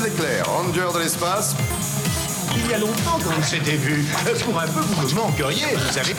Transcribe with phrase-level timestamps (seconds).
[0.00, 1.54] Ranger de l'espace.
[2.56, 4.02] Il y a longtemps qu'on s'était vu.
[4.46, 6.14] Pour un peu, vous me manqueriez, vous savez.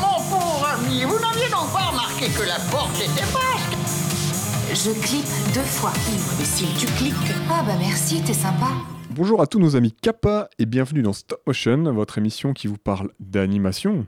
[0.00, 5.28] Mon pauvre ami, vous n'aviez donc pas remarqué que la porte était basque Je clique
[5.54, 5.92] deux fois.
[6.34, 7.14] Imbécile, tu cliques.
[7.48, 8.70] Ah bah merci, t'es sympa.
[9.10, 12.78] Bonjour à tous nos amis Kappa et bienvenue dans Stop Motion, votre émission qui vous
[12.78, 14.06] parle d'animation.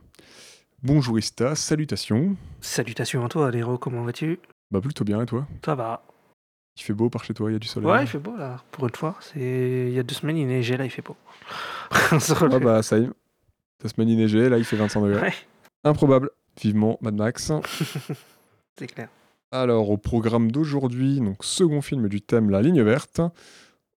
[0.82, 2.34] Bonjour Ista, salutations.
[2.60, 4.40] Salutations à toi, Léro, comment vas-tu?
[4.72, 5.46] Bah plutôt bien et toi?
[5.64, 6.02] Ça va.
[6.76, 7.90] Il fait beau par chez toi, il y a du soleil.
[7.90, 9.16] Ouais, il fait beau là, pour une fois.
[9.20, 9.86] C'est...
[9.88, 11.16] Il y a deux semaines, il neigeait, là, il fait beau.
[12.10, 13.10] Ah bah ça y est.
[13.78, 15.20] Ta semaine il neigeait, là il fait 25 degrés.
[15.20, 15.34] Ouais,
[15.84, 16.30] Improbable.
[16.60, 17.52] Vivement Mad Max.
[18.78, 19.08] c'est clair.
[19.50, 23.20] Alors au programme d'aujourd'hui, donc second film du thème La ligne verte,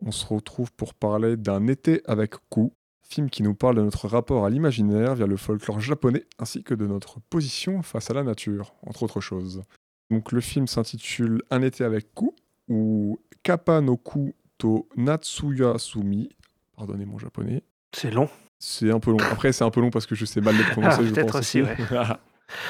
[0.03, 2.71] on se retrouve pour parler d'un été avec Ku,
[3.07, 6.73] film qui nous parle de notre rapport à l'imaginaire via le folklore japonais ainsi que
[6.73, 9.61] de notre position face à la nature, entre autres choses.
[10.09, 12.31] Donc le film s'intitule Un été avec Ku
[12.67, 16.29] ou Kappa no Ku to Natsuya Sumi.
[16.75, 17.63] Pardonnez mon japonais.
[17.91, 18.29] C'est long.
[18.59, 19.17] C'est un peu long.
[19.31, 20.97] Après, c'est un peu long parce que je sais mal le prononcer.
[20.99, 21.77] Ah, je peut-être pense aussi, ouais.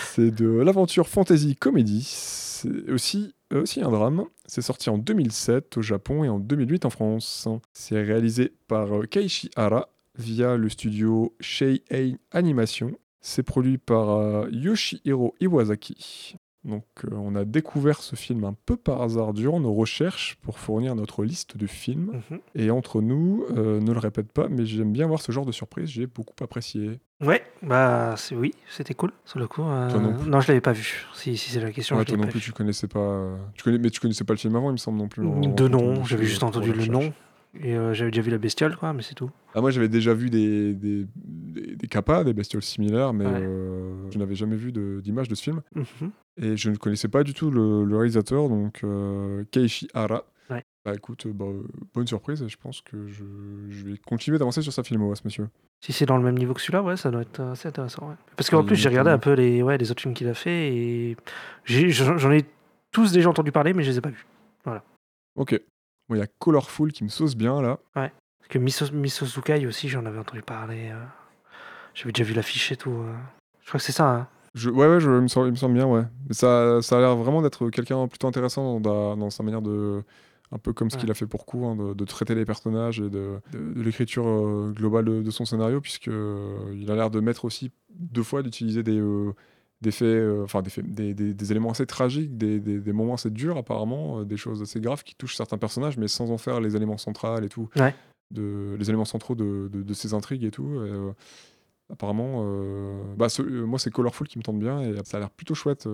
[0.02, 2.04] c'est de l'aventure fantasy comédie.
[2.06, 4.26] C'est aussi, euh, aussi un drame.
[4.46, 7.48] C'est sorti en 2007 au Japon et en 2008 en France.
[7.74, 11.84] C'est réalisé par euh, Keiichi Hara via le studio Shei
[12.32, 12.92] Animation.
[13.22, 16.38] C'est produit par euh, Yoshihiro Iwasaki.
[16.66, 20.58] Donc euh, on a découvert ce film un peu par hasard durant nos recherches pour
[20.60, 22.22] fournir notre liste de films.
[22.32, 22.40] Mhm.
[22.56, 25.52] Et entre nous, euh, ne le répète pas, mais j'aime bien voir ce genre de
[25.52, 27.00] surprise, j'ai beaucoup apprécié.
[27.22, 29.62] Ouais, bah c'est oui, c'était cool sur le coup.
[29.64, 31.06] euh, Toi non non, je l'avais pas vu.
[31.14, 32.46] Si, si c'est la question, Ouais, je toi non plus, vu.
[32.46, 33.38] tu connaissais pas.
[33.54, 35.26] Tu connais, mais tu connaissais pas le film avant, il me semble non plus.
[35.26, 37.14] en- De nom, j'avais juste entendu le nom.
[37.64, 39.30] Et euh, j'avais déjà vu la bestiole, quoi, mais c'est tout.
[39.54, 43.32] Ah, moi, j'avais déjà vu des, des, des, des kappas, des bestioles similaires, mais Ouais.
[43.42, 45.62] euh, je n'avais jamais vu d'image de, ce film.
[45.74, 46.12] Mhm.
[46.42, 50.26] Et je ne connaissais pas du tout le, le réalisateur, donc euh, Keiichi Hara.
[50.50, 50.64] Ouais.
[50.84, 51.46] Bah écoute, euh, bah,
[51.94, 53.24] bonne surprise, je pense que je,
[53.70, 55.48] je vais continuer d'avancer sur sa filmo, ce monsieur.
[55.84, 58.10] Si c'est dans le même niveau que celui-là, ouais, ça doit être assez intéressant.
[58.10, 58.16] ouais.
[58.36, 60.76] Parce qu'en plus, j'ai regardé un peu les, ouais, les autres films qu'il a fait
[60.76, 61.18] et
[61.66, 62.44] j'en j'en ai
[62.92, 64.26] tous déjà entendu parler, mais je les ai pas vus.
[65.38, 65.60] Ok.
[66.10, 67.80] Il y a Colorful qui me sauce bien, là.
[67.94, 68.12] Parce
[68.50, 70.90] que Miso, Miso Sukai aussi, j'en avais entendu parler.
[70.92, 71.04] euh,
[71.96, 72.92] J'avais déjà vu l'affiche et tout.
[72.92, 73.14] euh.
[73.62, 74.10] Je crois que c'est ça.
[74.10, 74.28] Hein.
[74.54, 76.04] Je, ouais, ouais, je, il, me semble, il me semble bien, ouais.
[76.28, 80.04] Mais ça, ça a l'air vraiment d'être quelqu'un plutôt intéressant dans, sa manière de.
[80.52, 81.02] Un peu comme ce Ouais.
[81.02, 83.82] qu'il a fait pour Coup, hein, de, de traiter les personnages et de, de- de
[83.82, 88.22] l'écriture euh, globale de, son scénario, puisque euh, il a l'air de mettre aussi deux
[88.22, 89.34] fois d'utiliser des, euh,
[89.82, 92.60] des faits, euh, enfin des, faits- des, des- des éléments assez tragiques, des,
[92.94, 96.32] moments assez durs apparemment, euh, des choses assez graves qui touchent certains personnages, mais sans
[96.32, 97.94] en faire les éléments centrales et tout, Ouais.
[98.34, 100.66] de, les éléments centraux de, de, de ces intrigues et tout.
[100.84, 101.12] et, euh,
[101.92, 102.44] apparemment,
[103.16, 105.88] bah, ce- moi c'est Colorful qui me tente bien et ça a l'air plutôt chouette.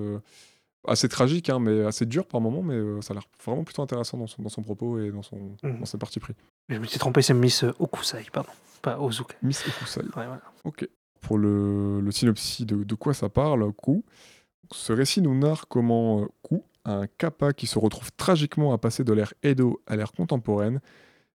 [0.88, 3.82] assez tragique, hein, mais assez dur par moments, mais euh, ça a l'air vraiment plutôt
[3.84, 6.34] intéressant dans son, dans son propos et dans, son, dans ses parties pris.
[6.70, 8.50] Je me suis trompé, c'est Miss Okusai, pardon.
[8.82, 9.36] Pas Ozuka.
[9.44, 10.02] Miss Okusai.
[10.02, 10.42] Ouais, voilà.
[10.64, 10.88] Ok.
[11.22, 14.04] Pour le, le synopsis de, de quoi ça parle, Ku.
[14.74, 16.56] Ce récit nous narre comment euh, Ku,
[16.86, 20.80] un kappa qui se retrouve tragiquement à passer de l'ère Edo à l'ère contemporaine,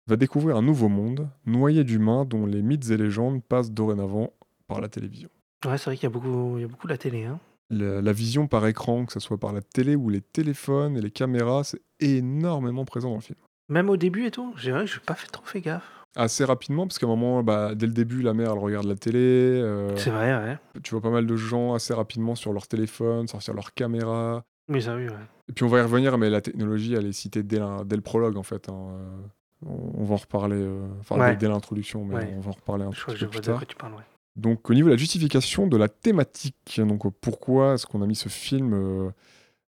[0.07, 4.33] va découvrir un nouveau monde, noyé d'humains dont les mythes et légendes passent dorénavant
[4.67, 5.29] par la télévision.
[5.65, 7.25] Ouais, c'est vrai qu'il y a beaucoup, il y a beaucoup la télé.
[7.25, 7.39] Hein.
[7.69, 11.01] La, la vision par écran, que ce soit par la télé ou les téléphones et
[11.01, 13.39] les caméras, c'est énormément présent dans le film.
[13.69, 15.83] Même au début et tout, j'ai vrai que j'ai pas fait trop fait gaffe.
[16.15, 18.95] Assez rapidement, parce qu'à un moment, bah, dès le début, la mère, elle regarde la
[18.95, 19.19] télé.
[19.19, 20.57] euh, C'est vrai, ouais.
[20.83, 24.43] tu vois pas mal de gens assez rapidement sur leur téléphone, sortir leur caméra.
[24.67, 25.15] Mais ça, oui, ouais.
[25.49, 27.95] Et puis on va y revenir, mais la technologie, elle est citée dès, la- dès
[27.95, 28.69] le prologue, en fait.
[28.69, 29.17] hein, euh,
[29.65, 31.31] On, on va en reparler, euh, enfin Ouais.
[31.31, 32.33] dès, dès l'introduction, mais Ouais.
[32.35, 33.57] on va en reparler un Je crois petit que peu je plus vois de tard.
[33.59, 34.03] quoi tu parles, ouais.
[34.35, 38.05] Donc au niveau de la justification de la thématique, donc euh, pourquoi est-ce qu'on a
[38.07, 39.09] mis ce film, euh,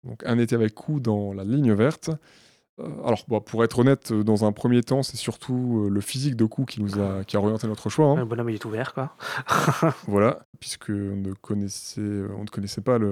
[0.02, 2.10] donc un été avec coup dans la ligne verte?
[2.78, 6.36] Alors bon, pour être honnête, euh, dans un premier temps, c'est surtout euh, le physique
[6.36, 8.08] de coup qui nous a, qui a orienté notre choix.
[8.10, 8.16] hein.
[8.16, 9.14] Le bonhomme, il est ouvert, quoi.
[10.08, 12.00] Voilà, puisque on ne connaissait,
[12.36, 13.08] on ne connaissait pas le,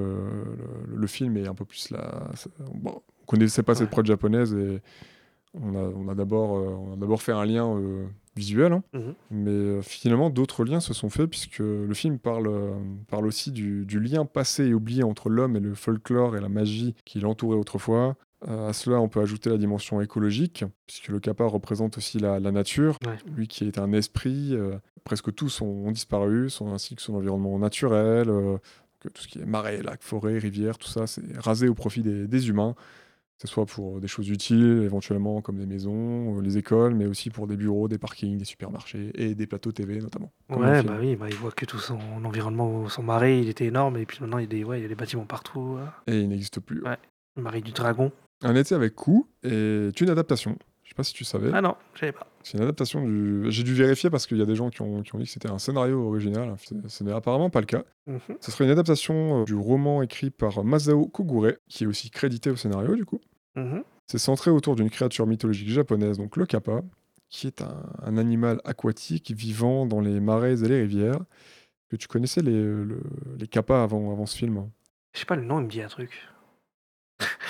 [0.91, 2.29] le, le film et un peu plus la.
[2.75, 4.83] Bon, on connaissait pas cette prod japonaise et
[5.55, 8.05] on a, on a d'abord, euh, on a d'abord fait un lien euh,
[8.37, 8.83] visuel, hein.
[8.93, 9.15] Mhm.
[9.31, 12.73] mais euh, finalement d'autres liens se sont faits puisque le film parle, euh,
[13.09, 16.49] parle aussi du, du lien passé et oublié entre l'homme et le folklore et la
[16.49, 18.17] magie qui l'entourait autrefois.
[18.47, 22.39] Euh, à cela, on peut ajouter la dimension écologique, puisque le kappa représente aussi la,
[22.41, 22.99] la nature.
[23.07, 23.17] Ouais.
[23.35, 27.59] Lui qui est un esprit, euh, presque tous ont, ont disparu, ainsi que son environnement
[27.59, 28.29] naturel.
[28.29, 28.59] euh,
[29.01, 32.03] que tout ce qui est marais, lacs, forêts, rivières, tout ça, c'est rasé au profit
[32.03, 32.75] des, des humains.
[33.37, 37.31] Que ce soit pour des choses utiles, éventuellement comme des maisons, les écoles, mais aussi
[37.31, 40.31] pour des bureaux, des parkings, des supermarchés et des plateaux TV notamment.
[40.49, 43.97] Ouais, bah oui, bah, il voit que tout son environnement, son marais, il était énorme,
[43.97, 45.79] et puis maintenant, il y a des, ouais, il y a des bâtiments partout.
[46.07, 46.83] Et il n'existe plus.
[46.85, 46.97] Ouais.
[47.37, 48.13] Le marais du dragon.
[48.45, 50.57] Un été avec coup est une adaptation.
[50.85, 51.51] Je sais pas si tu savais.
[51.53, 52.27] Ah non, je savais pas.
[52.43, 53.45] C'est une adaptation du.
[53.51, 55.31] J'ai dû vérifier parce qu'il y a des gens qui ont, qui ont dit que
[55.31, 56.55] c'était un scénario original.
[56.89, 57.85] Ce n'est apparemment pas le cas.
[58.07, 58.19] Mhm.
[58.41, 62.51] Ce serait une adaptation euh, du roman écrit par Masao Kogure, qui est aussi crédité
[62.51, 63.19] au scénario du coup.
[63.57, 63.83] Mhm.
[64.07, 66.83] C'est centré autour d'une créature mythologique japonaise, donc le kappa,
[67.31, 71.19] qui est un, un animal aquatique vivant dans les marais et les rivières.
[71.89, 73.01] Que tu connaissais les, le-
[73.39, 74.69] les kappas avant, avant ce film?
[75.15, 76.11] Je sais pas, le nom, il me dit un truc.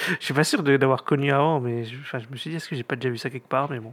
[0.20, 2.68] Je suis pas sûr d'avoir connu avant, mais je, enfin, je me suis dit, est-ce
[2.68, 3.92] que j'ai pas déjà vu ça quelque part Mais bon,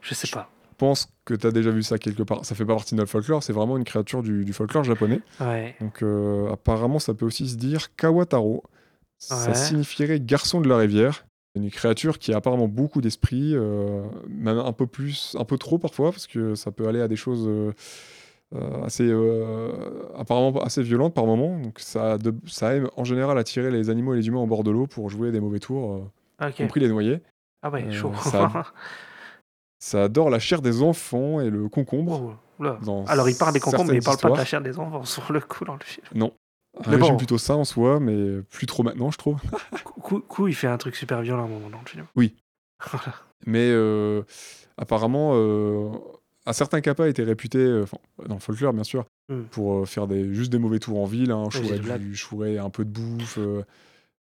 [0.00, 0.50] je sais pas.
[0.70, 2.44] Je pense que tu as déjà vu ça quelque part.
[2.44, 5.20] Ça fait pas partie de notre folklore, c'est vraiment une créature du, du folklore japonais.
[5.40, 5.74] Ouais.
[5.80, 8.64] Donc euh, apparemment, ça peut aussi se dire Kawataro.
[9.18, 11.26] Ça signifierait garçon de la rivière.
[11.54, 15.78] Une créature qui a apparemment beaucoup d'esprit, euh, même un peu plus, un peu trop
[15.78, 17.72] parfois, parce que ça peut aller à des choses euh,
[18.84, 19.70] assez, euh,
[20.16, 21.58] apparemment assez violentes par moment.
[21.58, 24.64] Donc ça, de- ça aime en général attirer les animaux et les humains en bord
[24.64, 26.02] de l'eau pour jouer des mauvais tours,
[26.40, 26.56] euh, Ok.
[26.56, 27.20] compris les noyés.
[27.62, 28.12] Ah ouais, Euh, chaud.
[28.22, 28.64] ça-
[29.82, 32.36] Ça adore la chair des enfants et le concombre.
[32.60, 35.04] Oh, Alors, il parle des concombres, mais il parle pas de la chair des enfants
[35.04, 36.06] sur le coup dans le film.
[36.14, 36.32] Non.
[36.78, 37.16] Un Mais régime bon.
[37.16, 39.38] plutôt ça en soi, mais plus trop maintenant, je trouve.
[39.84, 42.04] Coup, coup, il fait un truc super violent à un moment dans le film.
[42.14, 42.36] Oui.
[42.90, 43.14] Voilà.
[43.46, 44.22] Mais euh,
[44.76, 45.90] apparemment, euh,
[46.50, 47.84] un certain kappa était réputé, euh,
[48.26, 49.42] dans le folklore bien sûr, Mm.
[49.52, 52.68] pour euh, faire des, juste des mauvais tours en ville, hein, chourer, du, chourer un
[52.70, 53.62] peu de bouffe, euh,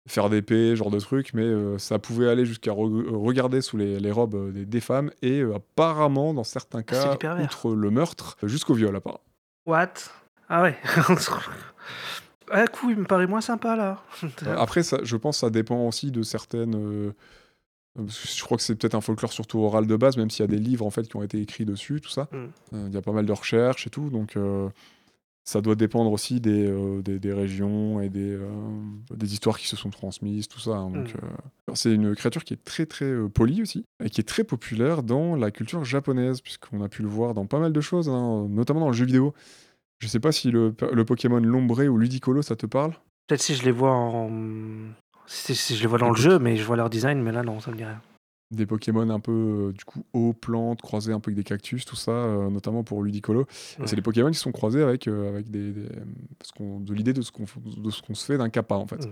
[0.07, 3.99] faire des paix, genre de trucs, mais ça pouvait aller jusqu'à re- regarder sous les,
[3.99, 8.73] les robes des, des femmes et apparemment, dans certains Ah, cas, outre le meurtre, jusqu'au
[8.75, 9.21] viol apparemment.
[9.65, 9.93] What?
[10.47, 10.77] Ah ouais.
[12.51, 14.01] ah, coup, il me paraît moins sympa là.
[14.57, 17.13] Après, ça, je pense que ça dépend aussi de certaines.
[18.07, 20.47] Je crois que c'est peut-être un folklore surtout oral de base, même s'il y a
[20.47, 22.27] des livres en fait qui ont été écrits dessus, tout ça.
[22.31, 22.35] Mm.
[22.73, 24.69] Euh, Il y a pas mal de recherches et tout, donc euh,
[25.43, 28.37] ça doit dépendre aussi des, euh, des, des régions et des,
[29.15, 30.71] des histoires qui se sont transmises, tout ça.
[30.77, 31.73] hein, Mm.
[31.73, 35.35] c'est une créature qui est très très polie aussi et qui est très populaire dans
[35.35, 38.81] la culture japonaise, puisqu'on a pu le voir dans pas mal de choses, hein, notamment
[38.81, 39.33] dans le jeu vidéo.
[39.99, 42.93] Je sais pas si le, le Pokémon Lombré ou Ludicolo ça te parle?
[43.27, 44.29] Peut-être si je les vois en.
[45.29, 47.43] Si, si je les vois dans le jeu, mais je vois leur design, mais là
[47.43, 48.01] non, ça me dit rien.
[48.51, 49.31] des Pokémon un peu
[49.69, 52.83] euh, du coup eau, plantes, croisés un peu avec des cactus, tout ça, euh, notamment
[52.83, 53.41] pour Ludicolo.
[53.41, 53.85] Ouais.
[53.85, 55.87] C'est des Pokémon qui sont croisés avec, euh, avec des, des-
[56.39, 56.51] parce
[56.83, 59.05] de l'idée de ce qu'on ce se fait d'un kappa en fait.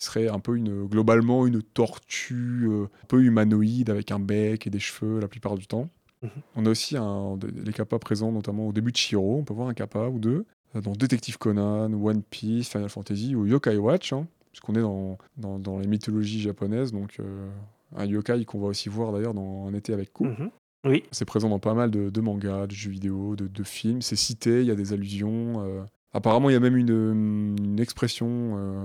[0.00, 4.66] Il serait un peu une globalement une tortue euh, un peu humanoïde avec un bec
[4.66, 5.88] et des cheveux la plupart du temps.
[6.22, 6.30] Mhm.
[6.56, 9.68] On a aussi un, les kappas présents notamment au début de Shiro, on peut voir
[9.68, 10.44] un kappa ou deux
[10.74, 15.58] dans Detective Conan, One Piece, Final Fantasy ou Yokai Watch, hein, puisqu'on est dans, dans,
[15.58, 17.48] dans les mythologies japonaises, donc euh,
[17.96, 20.24] un yokai qu'on va aussi voir d'ailleurs dans Un été avec Ku.
[20.24, 20.50] Mhm.
[20.84, 21.02] Oui.
[21.10, 24.00] C'est présent dans pas mal de, de mangas, de jeux vidéo, de, de films.
[24.00, 25.64] C'est cité, il y a des allusions.
[25.64, 25.82] euh.
[26.12, 28.84] Apparemment, il y a même une, une expression euh,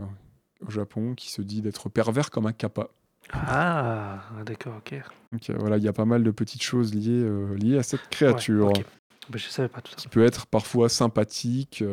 [0.68, 2.90] au Japon qui se dit d'être pervers comme un kappa.
[3.32, 5.00] Ah, d'accord, ok.
[5.32, 8.10] Donc euh, voilà, il y a pas mal de petites choses liées, liées à cette
[8.10, 8.68] créature.
[8.68, 8.86] Ouais, ok.
[9.30, 9.98] Bah, je savais pas tout ça.
[9.98, 11.84] Qui peut être parfois sympathique,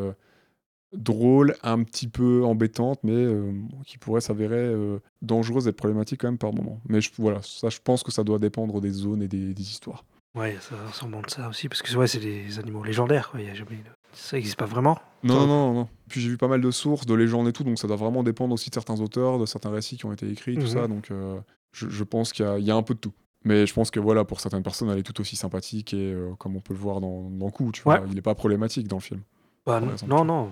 [0.92, 3.52] drôle, un petit peu embêtante, mais euh,
[3.87, 6.81] qui pourrait s'avérer euh, dangereuse et problématique quand même par moment.
[6.88, 9.62] Mais je- voilà, ça, je pense que ça doit dépendre des zones et des- des
[9.62, 10.04] histoires.
[10.34, 13.40] Ouais, ça ressemble de ça aussi, parce que ouais, c'est des animaux légendaires, quoi.
[13.40, 13.78] Il y a jamais...
[14.12, 14.98] Ça n'existe pas vraiment.
[15.22, 15.88] Non, non, non, non.
[16.08, 18.22] Puis j'ai vu pas mal de sources, de légendes et tout, donc ça doit vraiment
[18.25, 20.66] dépendre aussi de certains auteurs, de certains récits qui ont été écrits, tout Mhm.
[20.66, 20.88] ça.
[20.88, 21.38] Donc euh,
[21.72, 23.12] je, je pense qu'il y, a- il y a un peu de tout.
[23.44, 26.56] Mais je pense que voilà, pour certaines personnes, elle est tout aussi sympathique et comme
[26.56, 28.06] on peut le voir dans, dans Coup, tu vois, Ouais.
[28.09, 29.20] il n'est pas problématique dans le film.
[29.64, 30.50] Bah, non, non.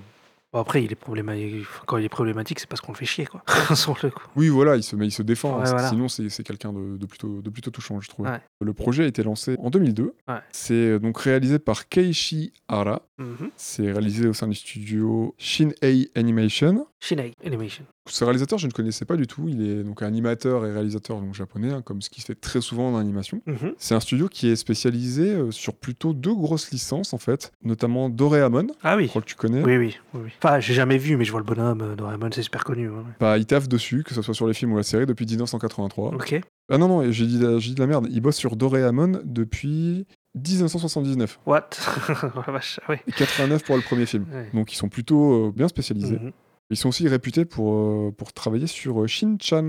[0.53, 1.67] Bon, après, il est problématique.
[1.87, 3.43] Quand il est problématique, c'est parce qu'on le fait chier, quoi.
[3.75, 4.23] Sur le coup.
[4.35, 5.59] Oui, voilà, il se, mais il se défend.
[5.59, 5.73] Ouais, hein.
[5.73, 5.89] voilà.
[5.91, 8.27] Sinon, c'est quelqu'un de, de plutôt, de plutôt touchant, je trouve.
[8.27, 8.41] Ouais.
[8.61, 10.15] Le projet a été lancé en 2002.
[10.27, 10.35] Ouais.
[10.51, 13.03] C'est euh, donc réalisé par Keiichi Hara.
[13.19, 13.51] Mhm.
[13.57, 16.87] C'est réalisé au sein du studio Shin-Ei Animation.
[17.01, 17.85] Shinei Animation.
[18.09, 19.49] Ce réalisateur, je ne connaissais pas du tout.
[19.49, 22.61] Il est donc animateur et réalisateur donc japonais, hein, comme ce qui se fait très
[22.61, 23.43] souvent en animation.
[23.47, 23.75] Mhm.
[23.77, 28.09] C'est un studio qui est spécialisé euh, sur plutôt deux grosses licences, en fait, notamment
[28.09, 29.09] Doraemon, Ah je oui.
[29.09, 29.63] crois que tu connais.
[29.63, 30.31] Oui, oui, oui, oui.
[30.43, 32.89] Enfin, j'ai jamais vu, mais je vois le bonhomme euh, Doraemon, c'est super connu.
[32.89, 33.03] ouais.
[33.21, 36.15] Bah, il taffe dessus, que ce soit sur les films ou la série, depuis 1983.
[36.15, 36.41] Ok.
[36.71, 38.07] Ah non, non, j'ai dit, de la merde.
[38.11, 41.41] Il bosse sur Doraemon depuis 1979.
[41.47, 41.71] What?
[42.47, 42.95] Vache, ah.
[42.95, 44.27] Et 89 pour le premier film.
[44.33, 44.49] Ouais.
[44.55, 46.19] Donc ils sont plutôt euh, bien spécialisés.
[46.19, 46.33] Mhm.
[46.71, 49.69] Ils sont aussi réputés pour, euh, pour travailler sur euh, Shin-Chan,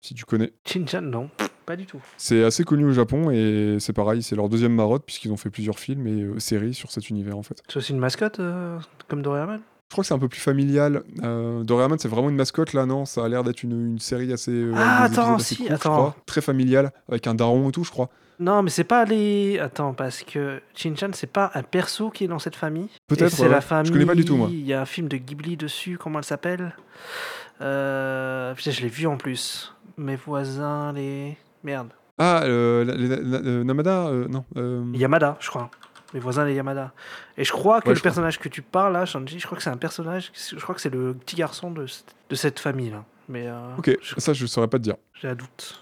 [0.00, 0.52] si tu connais.
[0.66, 1.28] Shin-Chan, non.
[1.66, 2.00] Pas du tout.
[2.16, 5.50] C'est assez connu au Japon et c'est pareil, c'est leur deuxième marotte puisqu'ils ont fait
[5.50, 7.62] plusieurs films et euh, séries sur cet univers en fait.
[7.68, 8.78] C'est aussi une mascotte, euh,
[9.08, 9.60] comme Doraemon?
[9.92, 11.02] Je crois que c'est un peu plus familial.
[11.22, 13.04] Euh, Doraemon, c'est vraiment une mascotte là, non?
[13.04, 14.50] Ça a l'air d'être une, une série assez.
[14.50, 15.92] euh, Ah, attends, assez si, je attends.
[15.94, 16.16] crois.
[16.24, 18.08] Très familiale, avec un daron et tout, je crois.
[18.40, 19.58] Non, mais c'est pas les.
[19.58, 22.88] Attends, parce que Shin-Chan, c'est pas un perso qui est dans cette famille.
[23.06, 23.48] Peut-être, C'est ouais.
[23.50, 23.92] la Je famille.
[23.92, 24.48] connais pas du tout, moi.
[24.50, 26.74] Il y a un film de Ghibli dessus, comment elle s'appelle?
[27.60, 28.54] Euh...
[28.54, 29.74] Putain, je l'ai vu en plus.
[29.98, 31.36] Mes voisins, les.
[31.64, 31.88] Merde.
[32.18, 34.44] Ah, la- la- euh, Namada euh, Non.
[34.94, 35.70] Yamada, je crois.
[36.14, 36.92] Les voisins des Yamada.
[37.38, 38.10] Et je crois que Ouais, le crois.
[38.10, 40.80] personnage que tu parles là, Shanji, je crois que c'est un personnage, je crois que
[40.80, 43.04] c'est le petit garçon de, cette- de cette famille-là.
[43.28, 44.96] Mais euh, Ok, je- ça je saurais pas te dire.
[45.20, 45.80] j'ai un doute.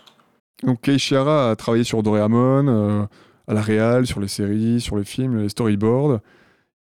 [0.63, 3.07] Donc Keiichi Hara a travaillé sur Doraemon, euh,
[3.49, 6.21] à la réal, sur les séries, sur les films, les storyboards.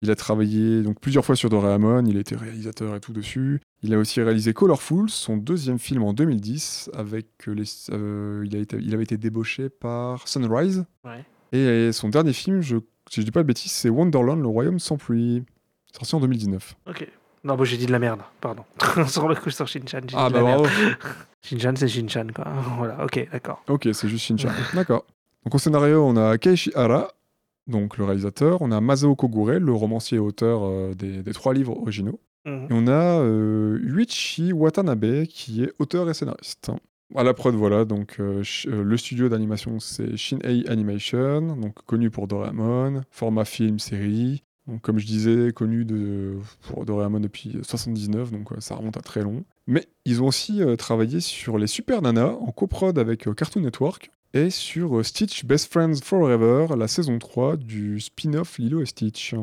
[0.03, 3.61] Il a travaillé donc plusieurs fois sur Doraemon, il a été réalisateur et tout dessus.
[3.83, 8.55] Il a aussi réalisé Colorful, son deuxième film en 2010, avec euh, les, euh, il,
[8.55, 10.85] a été, il avait été débauché par Sunrise.
[11.05, 11.25] Ouais.
[11.53, 12.77] Et son dernier film, je,
[13.11, 15.45] si je dis pas de bêtises, c'est Wonderland, le royaume sans pluie,
[15.93, 16.77] sorti en 2019.
[16.89, 17.07] Ok.
[17.43, 18.65] Non, bon, j'ai dit de la merde, pardon.
[19.07, 20.69] sur le coup, sur Shinchan, j'ai Ah dit bah de la merde.
[21.43, 22.45] Shinchan, c'est Shinchan, quoi.
[22.79, 23.63] Voilà, ok, d'accord.
[23.69, 24.51] Ok, c'est juste Shinchan.
[24.75, 25.05] D'accord.
[25.45, 27.09] Donc au scénario, on a Keiichi Hara,
[27.67, 28.61] donc le réalisateur.
[28.61, 32.21] On a Masao Kogure, le romancier et auteur euh, des, des trois livres originaux.
[32.45, 32.67] Mhm.
[32.69, 36.71] Et on a euh, Yuichi Watanabe, qui est auteur et scénariste.
[37.17, 42.09] À la prod, voilà, donc euh, euh, le studio d'animation, c'est Shin-Ei Animation, donc connu
[42.09, 44.45] pour Doraemon, format film, série.
[44.69, 49.01] Donc, comme je disais, connu de, pour Doraemon depuis 79, donc euh, ça remonte à
[49.01, 49.43] très long.
[49.67, 54.51] Mais ils ont aussi travaillé sur les Super Nana en coprod avec Cartoon Network et
[54.51, 59.35] sur Stitch Best Friends Forever, la saison 3 du spin-off Lilo et Stitch.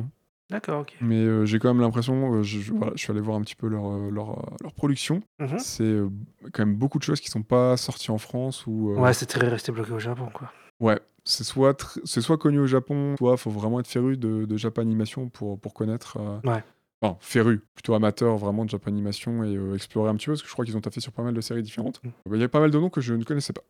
[0.50, 0.96] D'accord, ok.
[1.02, 3.42] Mais euh, j'ai quand même l'impression, euh, je, je- voilà, je suis allé voir un
[3.42, 5.22] petit peu leur, euh, leur, euh, leur production.
[5.40, 5.60] Mhm.
[5.60, 6.10] C'est euh,
[6.54, 9.26] quand même beaucoup de choses qui sont pas sorties en France ou euh, Ouais, c'est
[9.26, 10.52] très resté bloqué au Japon, quoi.
[10.80, 14.46] ouais, c'est soit tr- c'est soit connu au Japon, soit faut vraiment être féru de,
[14.46, 16.18] de Japan Animation pour pour connaître.
[16.18, 16.64] euh, Ouais.
[17.02, 20.42] Enfin, féru, plutôt amateur vraiment de Japan Animation et euh, explorer un petit peu parce
[20.42, 22.02] que je crois qu'ils ont taffé sur pas mal de séries différentes.
[22.04, 22.10] Mm.
[22.34, 23.62] Il y a pas mal de noms que je ne connaissais pas.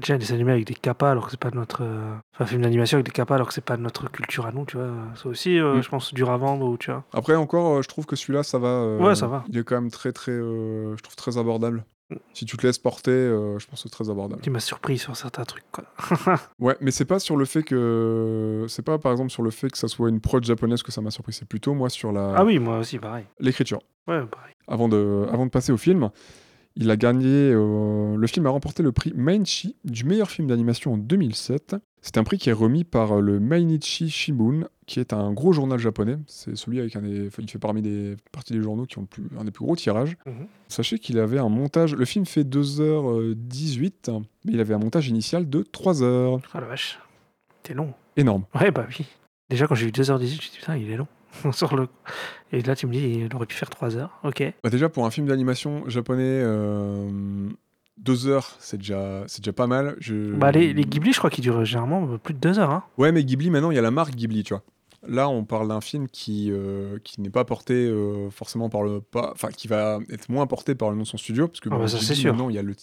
[0.00, 1.82] Déjà, des animés avec des kappas alors que c'est pas notre.
[1.82, 4.64] euh, Enfin, film d'animation avec des kappas alors que c'est pas notre culture à nous,
[4.66, 4.90] tu vois.
[5.14, 5.82] C'est aussi, euh, Mm.
[5.82, 7.04] je pense, dur à vendre ou tu vois.
[7.12, 8.68] Après encore, euh, je trouve que celui-là, ça va.
[8.68, 9.44] euh, Ouais, ça va.
[9.48, 11.84] Il est quand même très très, euh, je trouve très abordable.
[12.10, 12.16] Mm.
[12.34, 14.40] Si tu te laisses porter, euh, je pense que c'est très abordable.
[14.42, 15.84] Qui m'a surpris sur certains trucs, quoi.
[16.60, 19.70] Ouais, mais c'est pas sur le fait que c'est pas par exemple sur le fait
[19.70, 21.32] que ça soit une prod japonaise que ça m'a surpris.
[21.32, 23.24] C'est plutôt moi sur la Ah oui, moi aussi, pareil.
[23.40, 23.80] l'écriture.
[24.06, 24.52] Ouais, pareil.
[24.68, 26.10] Avant de avant de passer au film,
[26.76, 27.26] il a gagné.
[27.52, 31.76] euh, le film a remporté le prix Mainichi du meilleur film d'animation en 2007.
[32.02, 35.78] C'est un prix qui est remis par le Mainichi Shimbun, qui est un gros journal
[35.78, 36.16] japonais.
[36.26, 39.06] C'est celui avec un des, il fait parmi des parties des journaux qui ont le
[39.08, 40.16] plus, un des plus gros tirages.
[40.26, 40.46] Mhm.
[40.68, 41.94] Sachez qu'il avait un montage.
[41.96, 46.40] Le film fait 2h18, mais il avait un montage initial de 3h.
[46.52, 46.98] Ah la vache.
[47.62, 47.92] T'es long.
[48.16, 48.44] Énorme.
[48.54, 49.04] Ouais, bah oui.
[49.50, 51.08] Déjà, quand j'ai vu 2h18, je me suis dit, putain, il est long.
[51.52, 51.88] sur le...
[52.52, 54.18] Et là, tu me dis, il aurait pu faire 3 heures.
[54.24, 54.42] Ok.
[54.62, 57.48] Bah déjà, pour un film d'animation japonais, euh,
[57.98, 59.96] deux heures, c'est déjà, c'est déjà pas mal.
[60.00, 60.32] Je...
[60.34, 62.70] Bah, les, les Ghibli, je crois qu'ils durent généralement plus de 2 heures.
[62.70, 62.84] Hein.
[62.98, 64.62] Ouais, mais Ghibli, maintenant, il y a la marque Ghibli, tu vois.
[65.08, 69.00] Là, on parle d'un film qui, euh, qui n'est pas porté euh, forcément par le...
[69.00, 71.68] pas- Enfin, qui va être moins porté par le nom de son studio, parce que
[71.70, 72.32] Ah bah, ça, Ghibli, sûr.
[72.32, 72.74] maintenant, il y a le...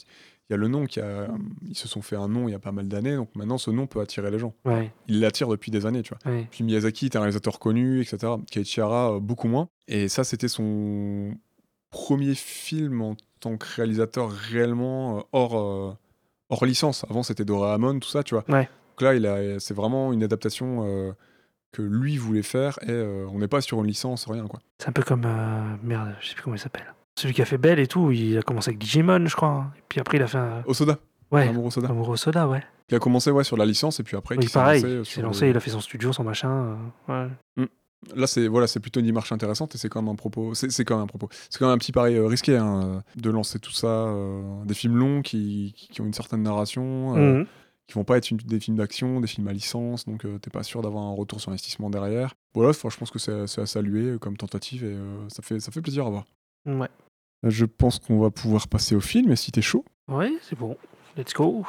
[0.50, 1.28] Il y a le nom qui a...
[1.68, 3.72] Ils se sont fait un nom il y a pas mal d'années, donc maintenant ce
[3.72, 4.54] nom peut attirer les gens.
[4.66, 6.32] Ouais, Il l'attire depuis des années, tu vois.
[6.34, 6.48] ouais.
[6.52, 8.34] Puis Miyazaki est un réalisateur connu, etc.
[8.52, 9.70] Keiichi Hara, euh, beaucoup moins.
[9.88, 11.34] Et ça, c'était son
[11.92, 15.94] premier film en tant que réalisateur réellement euh, hors, euh,
[16.50, 17.06] hors licence.
[17.10, 18.44] Avant, c'était Doraemon, tout ça, tu vois.
[18.50, 18.68] Ouais.
[18.98, 21.14] Donc là, il c'est vraiment une adaptation euh,
[21.72, 24.60] que lui voulait faire et euh, on n'est pas sur une licence, rien, quoi.
[24.78, 25.24] C'est un peu comme.
[25.26, 26.94] euh, Merde, je sais plus comment il s'appelle.
[27.18, 29.50] Celui qui a fait Belle et tout, il a commencé avec Digimon, je crois.
[29.50, 29.72] hein.
[29.78, 30.64] Et puis après, il a fait un.
[30.66, 30.98] Osoda,
[31.32, 31.90] Ouais, Mamoru Osoda.
[31.90, 32.64] Amoureux Soda, ouais.
[32.88, 34.82] Qui a commencé ouais, sur la licence et puis après, Oui, qui s'est pareil.
[34.82, 36.78] lancé, Il sur s'est le- lancé, il a fait son studio, son machin.
[37.10, 37.28] euh,
[37.58, 37.68] ouais.
[38.16, 40.54] Là, c'est voilà, c'est plutôt une démarche intéressante et c'est quand même un propos.
[40.56, 41.30] C'est c'est quand même un propos.
[41.50, 44.42] C'est quand même un petit pari euh, risqué hein, euh, de lancer tout ça, euh,
[44.66, 47.46] des films longs qui, qui- qui ont une certaine narration, euh, Mhm.
[47.88, 50.50] qui vont pas être une- des films d'action, des films à licence, donc euh, t'es
[50.50, 52.34] pas sûr d'avoir un retour sur investissement derrière.
[52.54, 55.42] Voilà, enfin, je pense que c'est c'est à saluer euh, comme tentative et euh, ça
[55.42, 56.26] fait ça fait plaisir à voir.
[56.66, 56.90] Ouais.
[57.44, 59.84] Je pense qu'on va pouvoir passer au film si t'es chaud.
[60.08, 60.78] Ouais, c'est bon.
[61.18, 61.66] Let's go.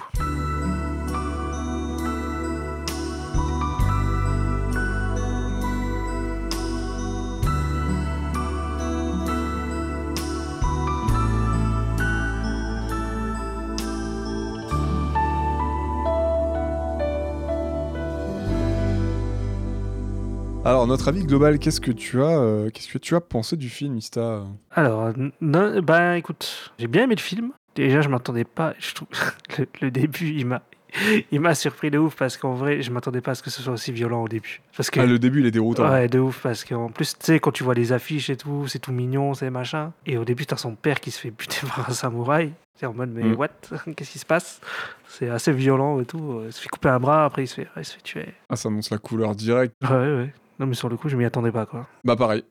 [20.65, 23.69] Alors, notre avis global, qu'est-ce que tu as, euh, qu'est-ce que tu as pensé du
[23.69, 25.11] film, Ista Alors,
[25.43, 27.53] non, bah écoute, j'ai bien aimé le film.
[27.75, 28.73] Déjà, je m'attendais pas.
[28.79, 29.09] Je trouve
[29.59, 30.63] le, le début, il m'a,
[31.31, 33.61] il m'a surpris de ouf parce qu'en vrai, je m'attendais pas à ce que ce
[33.61, 34.63] soit aussi violent au début.
[34.75, 35.91] Parce que Ah, le début, il est déroutant.
[35.91, 38.67] ouais, de ouf parce qu'en plus, tu sais, quand tu vois les affiches et tout,
[38.67, 39.93] c'est tout mignon, c'est machin.
[40.07, 42.53] Et au début, t'as son père qui se fait buter par un samouraï.
[42.77, 43.35] C'est en mode, mais Mm.
[43.37, 43.49] what?
[43.97, 44.61] Qu'est-ce qui se passe?
[45.09, 46.41] C'est assez violent et tout.
[46.47, 48.27] Il se fait couper un bras, après il se fait, il se fait tuer.
[48.49, 49.75] Ah, ça annonce la couleur directe.
[49.83, 50.33] Ouais, ouais.
[50.59, 51.87] Non, mais sur le coup, je m'y attendais pas, quoi.
[52.05, 52.45] Bah pareil.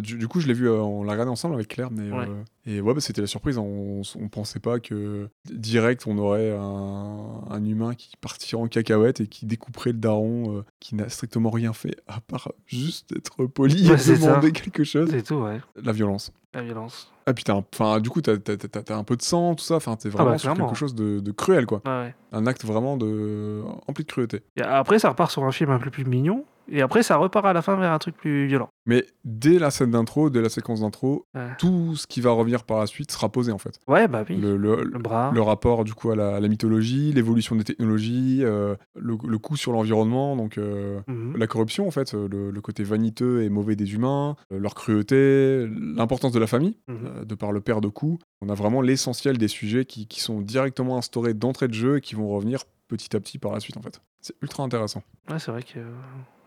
[0.00, 2.28] Du, du coup, je l'ai vu, euh, on l'a regardé ensemble avec Claire, mais Ouais.
[2.28, 3.58] euh, et ouais, bah, c'était la surprise.
[3.58, 9.20] On, on pensait pas que direct on aurait un, un humain qui partirait en cacahuète
[9.20, 13.46] et qui découperait le daron, euh, qui n'a strictement rien fait à part juste être
[13.46, 14.16] poli Ouais, et ça.
[14.16, 15.08] demander quelque chose.
[15.10, 15.60] C'est tout, ouais.
[15.82, 16.32] La violence.
[16.54, 17.10] La violence.
[17.26, 19.74] Ah putain, enfin du coup t'as t'as- t'as un peu de sang, tout ça.
[19.76, 21.82] Enfin t'es vraiment bah, sur quelque chose de, de cruel quoi.
[21.84, 22.14] Ouais.
[22.30, 24.42] Un acte vraiment de empli de cruauté.
[24.56, 26.44] Et après, ça repart sur un film un peu plus mignon.
[26.70, 28.68] Et après, ça repart à la fin vers un truc plus violent.
[28.86, 31.48] Mais dès la scène d'intro, dès la séquence d'intro, Ouais.
[31.58, 33.78] tout ce qui va revenir par la suite sera posé en fait.
[33.88, 34.36] Ouais, bah oui.
[34.36, 35.30] Le, le- Le bras.
[35.34, 39.38] le rapport du coup à la, à la mythologie, l'évolution des technologies, euh, le, le
[39.38, 41.36] coût sur l'environnement, donc euh, Mhm.
[41.36, 46.32] la corruption en fait, euh, le, côté vaniteux et mauvais des humains, leur cruauté, l'importance
[46.32, 46.96] de la famille, Mhm.
[47.04, 48.22] euh, de par le père de coups.
[48.40, 52.00] On a vraiment l'essentiel des sujets qui, qui sont directement instaurés d'entrée de jeu et
[52.00, 54.00] qui vont revenir petit à petit par la suite en fait.
[54.20, 55.02] C'est ultra intéressant.
[55.30, 55.78] Ouais, c'est vrai que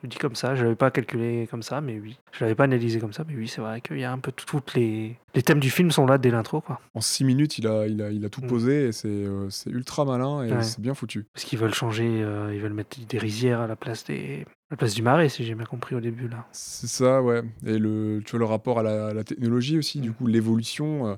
[0.04, 2.18] je dis comme ça, je l'avais pas calculé comme ça, mais oui.
[2.32, 4.32] Je l'avais pas analysé comme ça, mais oui, c'est vrai qu'il y a un peu
[4.32, 5.18] toutes les...
[5.36, 6.80] les thèmes du film sont là dès l'intro, quoi.
[6.94, 8.48] En 6 minutes, il a, il a, il a tout Mm.
[8.48, 10.62] posé et c'est euh, ultra malin et Ouais.
[10.64, 11.26] c'est bien foutu.
[11.34, 14.72] Parce qu'ils veulent changer, euh, ils veulent mettre des rizières à la place des, à
[14.72, 16.46] la place du marais, si j'ai bien compris au début là.
[16.52, 17.42] C'est ça, ouais.
[17.66, 20.14] Et le, tu vois, le rapport à la, à la technologie aussi, du Mm.
[20.14, 21.16] coup, l'évolution, euh,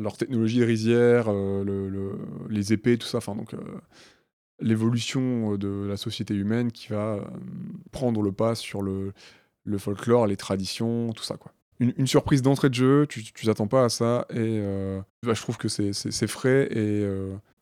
[0.00, 2.18] leur technologie rizière, euh, le, le-
[2.50, 3.18] les épées, tout ça.
[3.18, 3.58] Enfin, donc, euh,
[4.60, 7.24] l'évolution euh, de la société humaine qui va euh,
[7.92, 9.12] prendre le pas sur le,
[9.64, 11.52] le folklore, les traditions, tout ça, quoi.
[11.78, 15.42] Une, surprise d'entrée de jeu, tu tu t'attends pas à ça, et euh, bah, je
[15.42, 17.06] trouve que c'est- frais et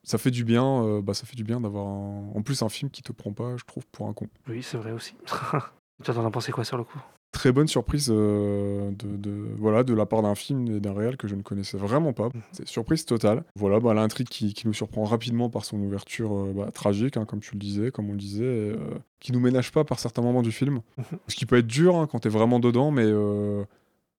[0.04, 1.00] ça fait du bien.
[1.00, 3.64] bah, ça fait du bien d'avoir en plus un film qui te prend pas, je
[3.64, 4.28] trouve, pour un con.
[4.48, 5.16] Oui, c'est vrai aussi.
[6.04, 7.00] Toi, t'en as pensé quoi sur le coup?
[7.34, 11.16] Très bonne surprise euh, de, de- voilà, de la part d'un film et d'un réel
[11.18, 12.30] que je ne connaissais vraiment pas.
[12.52, 13.44] C'est surprise totale.
[13.56, 17.26] Voilà, bah, l'intrigue qui, qui nous surprend rapidement par son ouverture euh, bah, tragique, hein,
[17.26, 18.76] comme tu le disais, comme on le disait, euh,
[19.20, 20.80] qui nous ménage pas par certains moments du film.
[20.96, 21.04] Mhm.
[21.28, 23.10] Ce qui peut être dur hein, quand t'es vraiment dedans, mais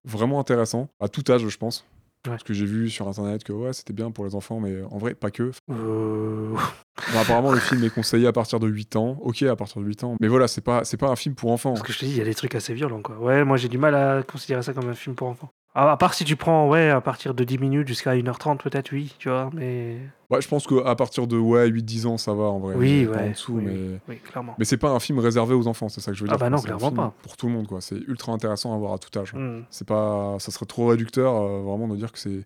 [0.04, 0.90] vraiment intéressant.
[1.00, 1.86] À tout âge, je pense.
[2.32, 4.98] Parce que j'ai vu sur internet que ouais, c'était bien pour les enfants, mais en
[4.98, 5.52] vrai, pas que.
[5.72, 6.56] Euh,
[7.12, 9.18] Bon, apparemment, le film est conseillé à partir de 8 ans.
[9.22, 10.16] Ok, à partir de 8 ans.
[10.22, 11.74] Mais voilà, c'est pas, c'est pas un film pour enfants.
[11.74, 13.18] Parce que je te dis, il y a des trucs assez violents, quoi.
[13.18, 15.52] Ouais, moi j'ai du mal à considérer ça comme un film pour enfants.
[15.76, 18.92] À, à part si tu prends, ouais, à partir de 10 minutes jusqu'à 1h30, peut-être,
[18.94, 19.98] oui, tu vois, mais.
[20.30, 22.76] Ouais, je pense qu'à partir de ouais, 8-10 ans, ça va en vrai.
[22.76, 24.00] Oui, ouais, En dessous, oui, mais...
[24.08, 24.56] Oui, clairement.
[24.58, 26.40] mais c'est pas un film réservé aux enfants, c'est ça que je veux Ah dire.
[26.40, 27.14] bah non, clairement pas.
[27.22, 27.82] Pour tout le monde, quoi.
[27.82, 29.34] C'est ultra intéressant à voir à tout âge.
[29.34, 29.64] Hmm.
[29.70, 32.46] C'est pas, ça serait trop réducteur, euh, vraiment, de dire que c'est.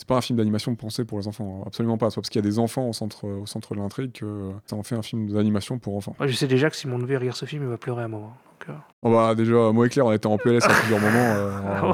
[0.00, 1.64] C'est pas un film d'animation pensé pour les enfants, hein.
[1.66, 2.08] absolument pas.
[2.10, 4.76] Soit parce qu'il y a des enfants au centre, au centre de l'intrigue que ça
[4.76, 6.14] en fait un film d'animation pour enfants.
[6.24, 8.36] Je sais déjà que si mon neveu regarde ce film, il va pleurer un moment.
[8.60, 11.18] Donc, euh, Oh bah déjà, moi et Claire, on était en PLS à plusieurs moments.
[11.34, 11.92] euh, Ah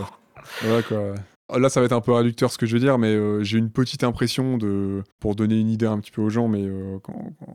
[1.55, 3.59] Là, ça va être un peu réducteur ce que je veux dire, mais euh, j'ai
[3.59, 6.97] une petite impression de, pour donner une idée un petit peu aux gens, mais euh,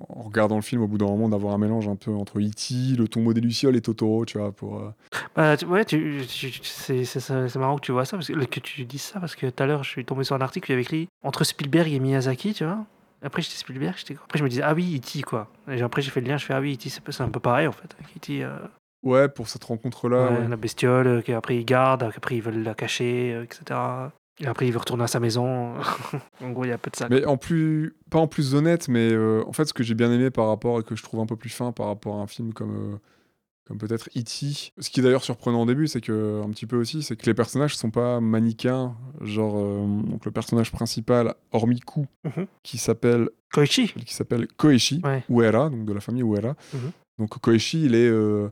[0.10, 2.96] en regardant le film, au bout d'un moment, d'avoir un mélange un peu entre E.T.,
[2.98, 4.78] le tombeau des Lucioles et Totoro, tu vois, pour...
[4.80, 4.92] euh,
[5.36, 9.02] Bah, ouais, tu, tu- c'est marrant que tu vois ça, parce que, que tu dises
[9.02, 11.08] ça, parce que tout à l'heure, je suis tombé sur un article y avait écrit
[11.24, 12.86] entre Spielberg et Miyazaki, tu vois.
[13.24, 15.52] Après, j'étais Spielberg, j'étais- après, je me disais, ah oui, E.T., quoi.
[15.70, 17.68] Et après, j'ai fait le lien, je fais, ah oui, E.T., c'est un peu pareil,
[17.68, 17.96] en fait.
[18.16, 18.44] E.T.,
[19.04, 20.48] Ouais, pour cette rencontre-là, ouais, ouais.
[20.48, 23.80] la bestiole, euh, qu'après, ils gardent, qu'après, ils veulent la cacher, euh, etc.
[24.42, 25.74] Et après, il veut retourner à sa maison.
[26.44, 27.08] en gros, il y a peu de ça.
[27.10, 30.12] Mais en plus, pas en plus honnête, mais euh, en fait, ce que j'ai bien
[30.12, 32.28] aimé par rapport et que je trouve un peu plus fin par rapport à un
[32.28, 32.98] film comme, euh,
[33.68, 34.72] comme peut-être E.T.
[34.78, 37.26] Ce qui est d'ailleurs surprenant au début, c'est que un petit peu aussi, c'est que
[37.26, 38.96] les personnages sont pas manichéens.
[39.22, 42.48] Genre, euh, donc le personnage principal, hormis Ku, Mhm.
[42.64, 45.24] qui s'appelle Koichi qui s'appelle Koichi Ouais.
[45.30, 46.56] Uera, donc de la famille Uera.
[46.74, 46.92] Mhm.
[47.18, 48.50] Donc Koichi, il est, euh,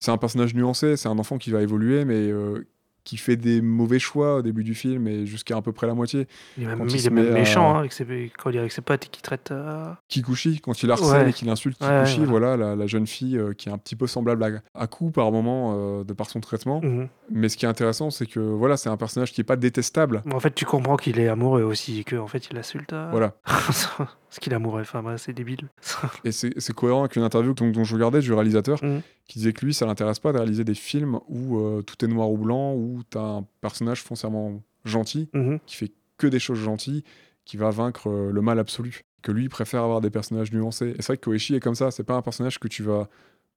[0.00, 2.66] c'est un personnage nuancé, c'est un enfant qui va évoluer, mais euh,
[3.04, 5.94] qui fait des mauvais choix au début du film et jusqu'à à peu près la
[5.94, 6.26] moitié.
[6.58, 8.04] Il est même, Quand il il est se même met à- méchant hein, avec, ses,
[8.36, 9.50] quand il est avec ses potes et qu'il traite.
[9.50, 11.30] euh, Kikuchi, quand il harcèle Ouais.
[11.30, 13.96] et qu'il insulte Kikuchi, ouais, voilà, la, la jeune fille euh, qui est un petit
[13.96, 16.82] peu semblable à, à par moment, euh, de par son traitement.
[16.82, 17.08] mhm.
[17.30, 20.22] Mais ce qui est intéressant, c'est que voilà, c'est un personnage qui est pas détestable.
[20.30, 22.92] En fait, tu comprends qu'il est amoureux aussi et qu'en fait, il insulte.
[23.10, 23.36] Voilà.
[24.28, 24.80] Parce qu'il est amoureux.
[24.82, 25.68] Enfin, c'est débile.
[26.24, 29.00] Et c'est cohérent avec une interview dont, dont je regardais du réalisateur Mhm.
[29.26, 32.08] qui disait que lui, ça l'intéresse pas de réaliser des films où euh, tout est
[32.08, 35.58] noir ou blanc, où tu as un personnage foncièrement gentil Mhm.
[35.66, 37.04] qui fait que des choses gentilles,
[37.44, 39.02] qui va vaincre euh, le mal absolu.
[39.22, 40.90] Que lui il préfère avoir des personnages nuancés.
[40.90, 43.08] Et c'est vrai que Koichi est comme ça, c'est pas un personnage que tu vas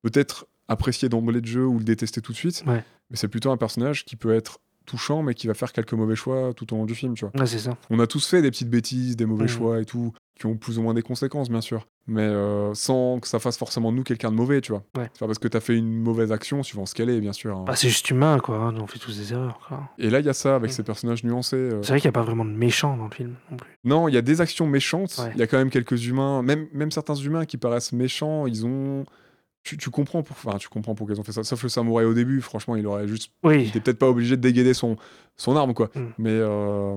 [0.01, 2.83] peut-être apprécier d'emblée de jeu ou le détester tout de suite, Ouais.
[3.09, 4.59] mais c'est plutôt un personnage qui peut être
[4.91, 7.31] touchant, mais qui va faire quelques mauvais choix tout au long du film, tu vois.
[7.39, 7.77] Ouais, c'est ça.
[7.89, 9.49] On a tous fait des petites bêtises, des mauvais Mhm.
[9.49, 11.87] choix et tout, qui ont plus ou moins des conséquences, bien sûr.
[12.07, 14.83] Mais euh, sans que ça fasse forcément de nous quelqu'un de mauvais, tu vois.
[14.97, 15.09] Ouais.
[15.13, 17.55] C'est pas parce que t'as fait une mauvaise action, suivant ce qu'elle est, bien sûr.
[17.57, 17.63] hein.
[17.67, 18.57] Bah, c'est juste humain, quoi.
[18.57, 19.59] hein, On fait tous des erreurs.
[19.67, 19.89] quoi.
[19.97, 20.75] Et là, il y a ça, avec Mhm.
[20.75, 21.55] ces personnages nuancés.
[21.55, 21.81] euh.
[21.83, 23.69] C'est vrai qu'il n'y a pas vraiment de méchants dans le film non plus.
[23.83, 25.15] Non, il y a des actions méchantes.
[25.19, 25.33] Il Ouais.
[25.37, 29.05] y a quand même quelques humains, même, même certains humains qui paraissent méchants, ils ont
[29.63, 31.43] tu, tu comprends pour, enfin, tu comprends pourquoi ils ont fait ça.
[31.43, 33.67] Sauf le samouraï au début, franchement, il aurait juste, il Oui.
[33.67, 34.95] était peut-être pas obligé de dégainer son,
[35.37, 35.89] son arme, quoi.
[35.95, 35.99] Mm.
[36.17, 36.95] Mais euh,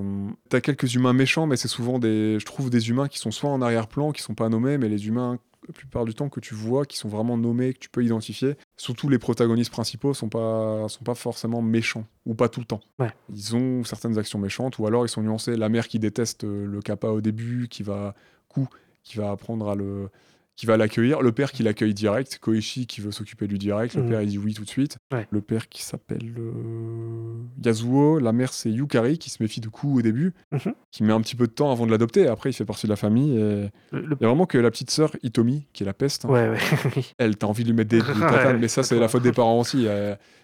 [0.49, 3.49] t'as quelques humains méchants, mais c'est souvent des, je trouve, des humains qui sont soit
[3.49, 6.53] en arrière-plan, qui sont pas nommés, mais les humains, la plupart du temps, que tu
[6.55, 8.55] vois, qui sont vraiment nommés, que tu peux identifier.
[8.77, 12.81] Surtout les protagonistes principaux sont pas, sont pas forcément méchants, ou pas tout le temps.
[12.99, 13.09] Ouais.
[13.33, 15.55] Ils ont certaines actions méchantes, ou alors ils sont nuancés.
[15.55, 18.15] La mère qui déteste euh, le kappa au début, qui va,
[18.47, 18.67] coup,
[19.03, 20.09] qui va apprendre à le
[20.55, 24.03] qui va l'accueillir, le père qui l'accueille direct, Koichi qui veut s'occuper du direct, le
[24.03, 24.09] Mhm.
[24.09, 25.27] père il dit oui tout de suite, Ouais.
[25.29, 29.99] le père qui s'appelle euh, Yasuo, la mère c'est Yukari qui se méfie de coup
[29.99, 30.73] au début, Mhm.
[30.91, 32.91] qui met un petit peu de temps avant de l'adopter, après il fait partie de
[32.91, 35.83] la famille, et Le- le- il y a vraiment que la petite sœur Itomi, qui
[35.83, 36.29] est la peste, hein.
[36.29, 36.57] Ouais, ouais.
[37.17, 39.31] elle t'as envie de lui mettre des, des tatanes, mais ça c'est la faute des
[39.33, 39.87] parents aussi,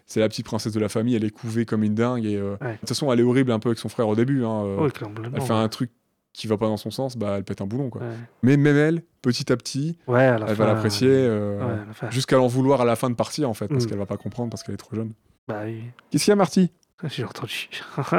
[0.06, 2.58] c'est la petite princesse de la famille, elle est couvée comme une dingue, et euh,
[2.60, 4.89] de toute façon elle est horrible un peu avec son frère au début, hein, euh,
[5.34, 5.89] elle fait un truc
[6.34, 8.02] qui va pas dans son sens, bah elle pète un boulon quoi.
[8.02, 8.08] Ouais,
[8.44, 11.94] Mais même elle, petit à petit, Ouais, à la elle fin, va l'apprécier euh, la
[11.94, 12.10] fin.
[12.12, 13.89] jusqu'à l'en vouloir à la fin de partie en fait, parce Mm.
[13.89, 15.12] qu'elle va pas comprendre parce qu'elle est trop jeune.
[15.48, 15.84] Bah oui.
[16.10, 16.72] Qu'est-ce qu'il y a Marty?
[17.10, 17.70] J'ai entendu.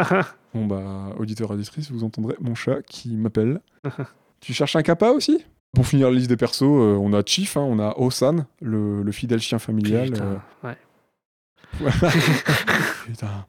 [0.55, 3.61] Bon bah, auditeur auditrice, vous entendrez mon chat qui m'appelle.
[4.41, 5.43] tu cherches un kappa aussi?
[5.75, 9.03] Pour finir la liste des persos, euh, on a Chief, hein, on a Osan, le,
[9.03, 10.11] le fidèle chien familial.
[10.11, 10.77] Putain, ouais.
[11.83, 11.91] Euh,
[13.07, 13.45] putain,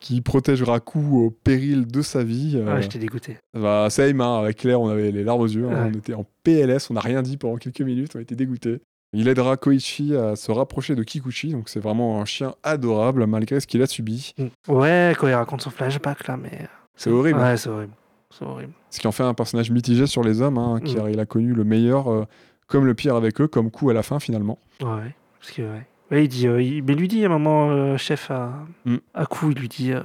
[0.00, 2.54] qui protège Raku au péril de sa vie.
[2.56, 3.38] euh, Ouais, j'étais dégoûté.
[3.54, 5.90] bah, same, hein, avec Claire, on avait les larmes aux yeux, hein, Ouais.
[5.94, 8.80] on était en PLS, on n'a rien dit pendant quelques minutes, on était dégoûtés.
[9.14, 13.58] Il aidera Koichi à se rapprocher de Kikuchi, donc c'est vraiment un chien adorable malgré
[13.58, 14.34] ce qu'il a subi.
[14.36, 14.72] Mm.
[14.72, 16.66] Ouais, quand il raconte son flashback là, mais.
[16.94, 17.38] C'est horrible.
[17.38, 17.92] Ouais, c'est horrible.
[18.30, 18.72] C'est horrible.
[18.90, 21.08] Ce qui en fait un personnage mitigé sur les hommes, hein, qui Mm.
[21.10, 22.24] il a connu le meilleur euh,
[22.66, 24.58] comme le pire avec eux, comme coup à la fin finalement.
[24.82, 25.14] Ouais, ouais.
[25.40, 25.86] Parce que, ouais.
[26.10, 26.46] Ouais, il dit.
[26.46, 28.52] euh, il- Mais lui dit à un moment, euh, chef, à,
[28.84, 28.96] Mm.
[29.14, 30.00] à coup, il lui dit euh,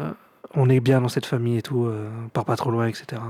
[0.56, 3.22] on est bien dans cette famille et tout, euh, part pas trop loin, etc.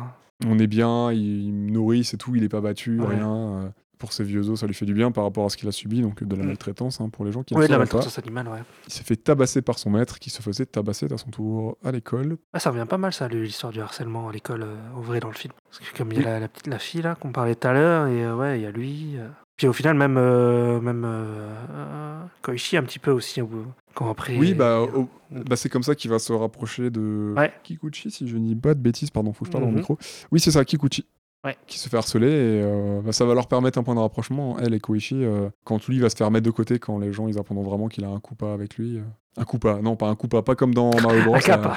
[0.46, 3.16] On est bien, il, il me nourrit, c'est tout, il est pas battu, Ouais.
[3.16, 3.72] rien.
[4.04, 5.72] Pour ses vieux os, ça lui fait du bien par rapport à ce qu'il a
[5.72, 6.48] subi, donc de la Mm.
[6.48, 8.60] maltraitance hein, pour les gens qui ne Ouais, de la maltraitance animale, ouais.
[8.86, 11.94] Il s'est fait tabasser par son maître, qui se faisait tabasser à son tour à
[11.94, 12.36] l'école.
[12.52, 15.30] Ah, ça revient pas mal, ça, l'histoire du harcèlement à l'école, euh, en vrai, dans
[15.30, 15.54] le film.
[15.70, 16.26] Parce que comme il y a Oui.
[16.26, 18.64] la, la petite la fille, là, qu'on parlait tout à l'heure, et euh, ouais, il
[18.64, 19.14] y a lui.
[19.16, 19.30] euh.
[19.56, 24.10] Puis au final, même, euh, même euh, Koichi, un petit peu aussi, au bout- quand
[24.10, 24.36] après.
[24.38, 24.86] Oui, bah,
[25.32, 27.54] bah, c'est comme ça qu'il va se rapprocher de Ouais.
[27.64, 29.78] Kikuchi, si je ne dis pas de bêtises, pardon, faut que je parle dans le
[29.78, 29.98] micro.
[30.32, 31.06] Oui, c'est ça, Kikuchi.
[31.46, 31.58] Ouais.
[31.68, 34.58] Qui se fait harceler et euh, bah, ça va leur permettre un point de rapprochement,
[34.60, 37.28] elle et Koichi, euh, quand lui va se faire mettre de côté, quand les gens
[37.28, 38.98] ils apprendront vraiment qu'il a un coup pas avec lui.
[38.98, 39.02] euh.
[39.36, 41.36] Un coup pas, non pas un coup pas, pas comme dans Mario Bros.
[41.36, 41.76] Un euh, kappa.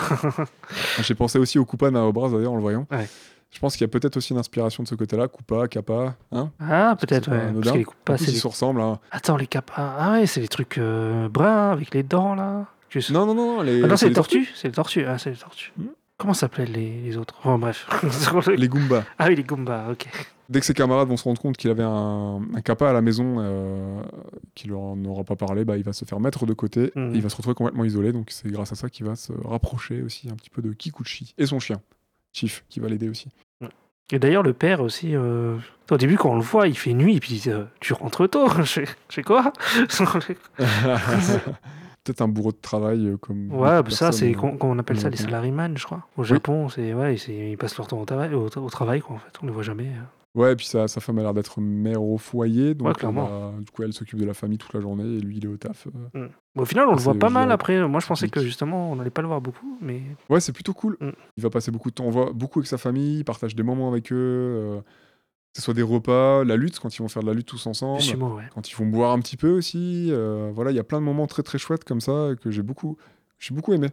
[1.03, 2.87] J'ai pensé aussi au Koopa de Mario Bros d'ailleurs en le voyant.
[2.93, 3.09] Ouais.
[3.51, 6.51] Je pense qu'il y a peut-être aussi une inspiration de ce côté-là, Koopa, Kappa, hein
[6.61, 7.53] ah, peut-être, pas ouais.
[7.55, 8.81] Parce que les pas, plus, c'est ils des- se ressemblent.
[8.81, 8.99] hein.
[9.11, 9.97] Attends, les kappas.
[9.99, 12.67] Ah ouais, c'est les trucs bruns avec les dents, là.
[13.11, 14.49] Non, non, non, les, Ah non, c'est c'est les tortues.
[14.55, 15.05] C'est les tortues.
[15.07, 15.73] Ah, c'est les tortues.
[15.77, 15.87] Hmm.
[16.19, 17.35] Comment s'appelaient les, les autres?
[17.45, 17.87] Bon, bref.
[18.57, 19.05] Les Goombas.
[19.19, 20.07] Ah oui, les Goombas, ok.
[20.49, 23.03] Dès que ses camarades vont se rendre compte qu'il avait un, un kappa à la
[23.03, 24.01] maison euh,
[24.55, 27.11] qui leur en aura pas parlé, bah, il va se faire mettre de côté et
[27.15, 28.13] il va se retrouver complètement isolé.
[28.13, 31.35] Donc c'est grâce à ça qu'il va se rapprocher aussi un petit peu de Kikuchi
[31.37, 31.81] et son chien,
[32.33, 33.29] Chief, qui va l'aider aussi.
[34.13, 35.57] Et d'ailleurs, le père aussi, euh,
[35.91, 38.49] au début, quand on le voit, il fait nuit, et puis euh, tu rentres tôt.
[38.63, 39.53] Je fais quoi?
[42.07, 43.51] Peut-être un bourreau de travail euh, comme.
[43.53, 45.31] Ouais, de ça, c'est qu'on qu'on appelle ça les Japon.
[45.31, 46.07] salaryman, je crois.
[46.17, 49.19] Au Japon, c'est ouais, ils passent leur temps au travail, au, au travail, quoi, en
[49.19, 49.33] fait.
[49.43, 49.87] On les voit jamais.
[49.89, 50.41] euh.
[50.41, 52.95] Ouais, et puis sa, sa femme a l'air d'être mère au foyer, donc Ouais, euh,
[52.99, 53.25] clairement.
[53.25, 55.49] bah, du coup elle s'occupe de la famille toute la journée et lui il est
[55.49, 55.89] au taf.
[56.15, 56.29] euh.
[56.55, 57.89] Bon, au final, on le voit pas mal après.
[57.89, 60.75] Moi, je pensais que justement, on n'allait pas le voir beaucoup, mais Ouais, c'est plutôt
[60.75, 60.99] cool.
[61.01, 61.09] Mm.
[61.39, 63.63] Il va passer beaucoup de temps, on voit beaucoup avec sa famille, il partage des
[63.63, 64.81] moments avec eux, euh,
[65.57, 67.67] que ce soit des repas, la lutte, quand ils vont faire de la lutte tous
[67.67, 68.45] ensemble, ouais.
[68.55, 70.09] quand ils vont boire un petit peu aussi.
[70.11, 72.63] euh, voilà, il y a plein de moments très très chouettes comme ça que j'ai
[72.63, 72.99] beaucoup,
[73.39, 73.89] j'ai beaucoup aimé.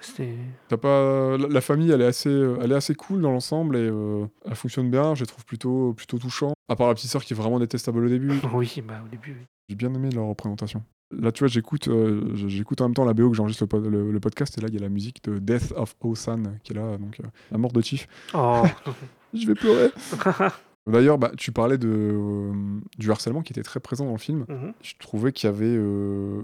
[0.00, 0.34] C'était.
[0.68, 3.76] T'as pas, la, la famille, elle est assez, euh, elle est assez cool dans l'ensemble
[3.76, 5.14] et euh, elle fonctionne bien.
[5.14, 6.54] Je les trouve plutôt, plutôt touchant.
[6.68, 8.32] À part la petite sœur qui est vraiment détestable au début.
[8.54, 9.46] Oui, bah, au début, oui.
[9.68, 10.82] J'ai bien aimé leur représentation.
[11.14, 13.86] Là, tu vois, j'écoute, euh, j'écoute en même temps la BO que j'enregistre le, pod-
[13.86, 16.72] le- le podcast et là, il y a la musique de Death of Osan qui
[16.72, 17.20] est là, donc
[17.50, 18.08] la mort de Chief.
[18.32, 18.62] Oh,
[19.34, 19.90] Je vais pleurer.
[20.86, 22.52] D'ailleurs, bah, tu parlais de, euh,
[22.98, 24.44] du harcèlement qui était très présent dans le film.
[24.48, 24.72] Mhm.
[24.82, 26.40] Je trouvais qu'il y avait euh,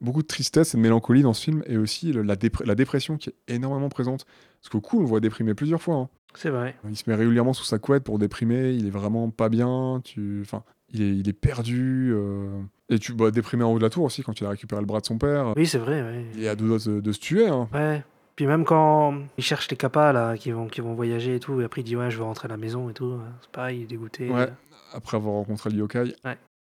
[0.00, 2.74] beaucoup de tristesse et de mélancolie dans ce film et aussi le- la, dépr- la
[2.74, 4.26] dépression qui est énormément présente.
[4.60, 5.96] Parce qu'au coup, on le voit déprimer plusieurs fois.
[5.96, 6.08] hein.
[6.34, 6.76] c'est vrai.
[6.88, 10.40] Il se met régulièrement sous sa couette pour déprimer, il est vraiment pas bien, tu...
[10.42, 12.12] enfin, il, est, il est perdu.
[12.14, 14.80] euh, Et tu bah, déprimé en haut de la tour aussi quand il a récupéré
[14.82, 15.54] le bras de son père.
[15.56, 16.24] Oui, c'est vrai, ouais.
[16.34, 17.48] Il est à deux doigts de, de se tuer.
[17.48, 17.66] hein.
[17.72, 18.04] Ouais.
[18.36, 21.60] Puis même quand il cherche les capas là, qui vont, qui vont voyager et tout,
[21.60, 23.50] et après il dit ouais, je veux rentrer à la maison et tout, euh, c'est
[23.50, 24.28] pareil, il est dégoûté.
[24.30, 24.48] Ouais.
[24.92, 26.14] Après avoir rencontré le yokai.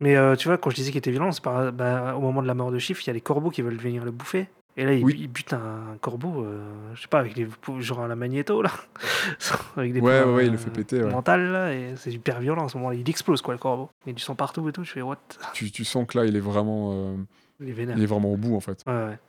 [0.01, 2.41] Mais euh, tu vois, quand je disais qu'il était violent, c'est par, bah, au moment
[2.41, 4.47] de la mort de Chief, il y a les corbeaux qui veulent venir le bouffer.
[4.77, 5.27] Et là, il, Oui.
[5.27, 6.63] bute un corbeau, euh,
[6.95, 8.71] je sais pas, avec pou- genre à la magnéto, là.
[9.75, 11.11] avec des Ouais, ouais, il le euh, fait péter, ouais.
[11.11, 12.91] mentales, là, et c'est hyper violent en ce moment.
[12.93, 13.89] Il explose, quoi, le corbeau.
[14.05, 14.83] Il y a du sang partout et tout.
[14.85, 15.17] Je fais, what?
[15.53, 17.15] Tu, tu sens que là, il est vraiment, euh,
[17.59, 18.81] Il est il est vraiment au bout en fait.
[18.87, 19.19] Ouais, ouais.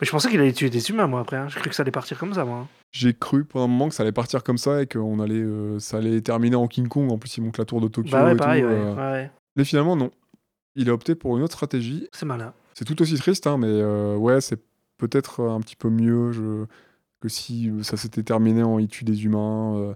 [0.00, 1.36] Mais je pensais qu'il allait tuer des humains, moi, après.
[1.36, 1.48] hein.
[1.48, 2.58] J'ai cru que ça allait partir comme ça, moi.
[2.58, 2.68] hein.
[2.92, 5.34] J'ai cru pendant un moment que ça allait partir comme ça et que on allait,
[5.34, 7.10] euh, ça allait terminer en King Kong.
[7.10, 8.68] En plus, il monte la tour de Tokyo Bah ouais, et pareil, tout.
[8.68, 8.94] ouais, euh.
[8.94, 9.30] ouais, ouais.
[9.56, 10.10] Mais finalement, non.
[10.76, 12.08] Il a opté pour une autre stratégie.
[12.12, 12.52] C'est malin.
[12.74, 14.58] C'est tout aussi triste, hein, mais euh, ouais, c'est
[14.98, 16.64] peut-être un petit peu mieux je-
[17.20, 19.94] que si euh, ça s'était terminé en il tue des humains.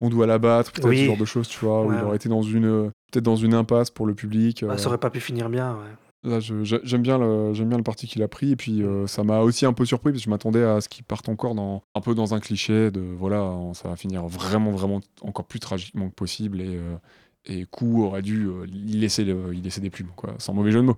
[0.00, 0.98] on doit l'abattre, peut-être Oui.
[0.98, 1.84] ce genre de choses, tu vois.
[1.86, 4.64] où il aurait été dans une, peut-être dans une impasse pour le public.
[4.64, 5.86] Bah, ça aurait pas pu finir bien, ouais.
[6.24, 9.24] Là, j'aime bien le, j'aime bien le parti qu'il a pris et puis euh, ça
[9.24, 11.82] m'a aussi un peu surpris parce que je m'attendais à ce qu'il parte encore dans
[11.96, 16.08] un peu dans un cliché de voilà, ça va finir vraiment vraiment encore plus tragiquement
[16.08, 16.96] que possible et euh,
[17.44, 20.70] et Kou aurait dû euh, y laisser le- y laisser des plumes quoi, sans mauvais
[20.70, 20.96] jeu de mots.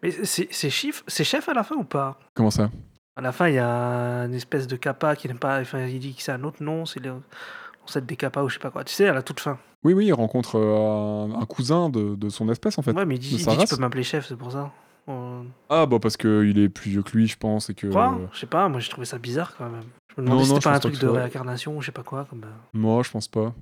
[0.00, 2.20] Mais c'est c'est chiffre, c'est chef à la fin ou pas?
[2.34, 2.70] Comment ça?
[3.16, 5.60] À la fin, il y a une espèce de kappa qui n'aime pas.
[5.60, 7.14] Enfin, il dit que c'est un autre nom, c'est le
[7.82, 8.84] l'ancêtre des kappa ou je sais pas quoi.
[8.84, 9.58] Tu sais, à la toute fin.
[9.84, 12.92] Oui oui, il rencontre euh, un, un cousin de, de son espèce en fait.
[12.92, 13.68] Ouais, mais il dit, il dit race.
[13.68, 14.70] tu peux m'appeler chef, c'est pour ça.
[15.08, 17.88] Euh, Ah bah parce que il est plus vieux que lui, je pense et que
[17.88, 18.16] Quoi?
[18.32, 19.82] Je sais pas, moi j'ai trouvé ça bizarre quand même.
[20.16, 22.04] Je me Non, demandais si c'était pas un truc de réincarnation ou je sais pas
[22.04, 22.24] quoi.
[22.30, 22.44] Comme...
[22.44, 22.52] euh.
[22.72, 23.52] moi je pense pas.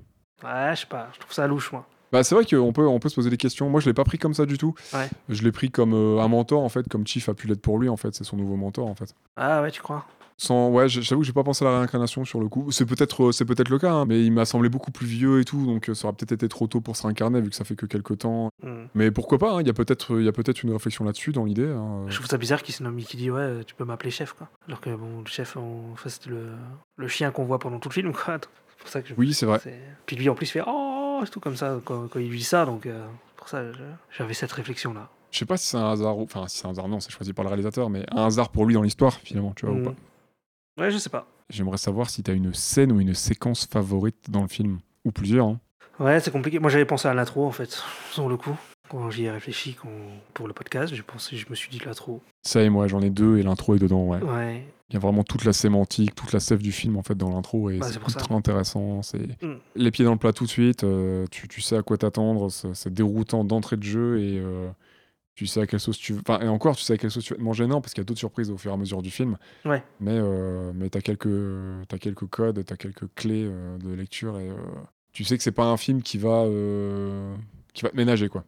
[0.43, 1.87] Ouais, je sais pas, je trouve ça louche moi.
[2.11, 3.69] Bah, c'est vrai qu'on peut, on peut se poser des questions.
[3.69, 4.75] Moi, je l'ai pas pris comme ça du tout.
[4.93, 5.07] Ouais.
[5.29, 7.79] Je l'ai pris comme euh, un mentor, en fait, comme Chief a pu l'être pour
[7.79, 8.13] lui, en fait.
[8.13, 9.15] C'est son nouveau mentor, en fait.
[9.37, 10.05] Ah ouais, tu crois?
[10.37, 12.71] Sans, ouais, j'avoue que j'ai pas pensé à la réincarnation sur le coup.
[12.71, 15.39] C'est peut-être, euh, c'est peut-être le cas, hein, mais il m'a semblé beaucoup plus vieux
[15.39, 17.55] et tout, donc euh, ça aurait peut-être été trop tôt pour se réincarner vu que
[17.55, 18.49] ça fait que quelques temps.
[18.63, 18.85] Hmm.
[18.95, 21.31] Mais pourquoi pas hein, Il y a peut-être, il y a peut-être une réflexion là-dessus
[21.31, 21.67] dans l'idée.
[21.69, 22.05] hein.
[22.07, 24.49] Je trouve ça bizarre qu'il se nomme, qui dit ouais, tu peux m'appeler chef quoi.
[24.67, 26.47] Alors que bon, le chef, en fait, c'était le,
[26.97, 28.37] le chien qu'on voit pendant tout le film quoi.
[28.69, 29.59] C'est pour ça que je- Oui, c'est vrai.
[30.07, 32.65] Puis lui en plus fait oh, c'est tout comme ça quand, quand il dit ça,
[32.65, 33.05] donc euh,
[33.37, 33.61] pour ça
[34.17, 35.07] j'avais cette réflexion là.
[35.29, 37.11] Je sais pas si c'est un hasard, ou- enfin si c'est un hasard, non, c'est
[37.11, 39.83] choisi par le réalisateur, mais un hasard pour lui dans l'histoire finalement, tu vois ou
[39.83, 39.93] pas.
[40.79, 41.27] Ouais, je sais pas.
[41.49, 45.47] J'aimerais savoir si t'as une scène ou une séquence favorite dans le film, ou plusieurs.
[45.47, 45.59] hein.
[45.99, 46.57] Ouais, c'est compliqué.
[46.59, 48.57] Moi j'avais pensé à l'intro en fait, sur le coup.
[48.89, 49.87] Quand j'y ai réfléchi quand-
[50.33, 52.21] pour le podcast, j'ai pensé, je me suis dit l'intro.
[52.43, 54.21] Ça et moi, j'en ai deux et l'intro est dedans, ouais.
[54.21, 54.63] Ouais.
[54.89, 57.29] Il y a vraiment toute la sémantique, toute la sève du film en fait dans
[57.29, 59.01] l'intro et c'est ultra intéressant.
[59.03, 59.55] C'est Mm.
[59.75, 60.83] les pieds dans le plat tout de suite.
[60.83, 62.49] euh, tu, tu sais à quoi t'attendre.
[62.49, 64.69] C'est c'est déroutant d'entrée de jeu et euh,
[65.41, 66.13] tu sais à quelle sauce tu.
[66.19, 68.01] Enfin et encore, tu sais à quelle sauce tu vas te manger non parce qu'il
[68.01, 69.39] y a d'autres surprises au fur et à mesure du film.
[69.65, 69.83] Ouais.
[69.99, 71.27] Mais euh, mais t'as quelques
[71.87, 74.55] t'as quelques codes, t'as quelques clés euh, de lecture et euh,
[75.13, 77.35] tu sais que c'est pas un film qui va euh,
[77.73, 78.43] qui va te ménager quoi.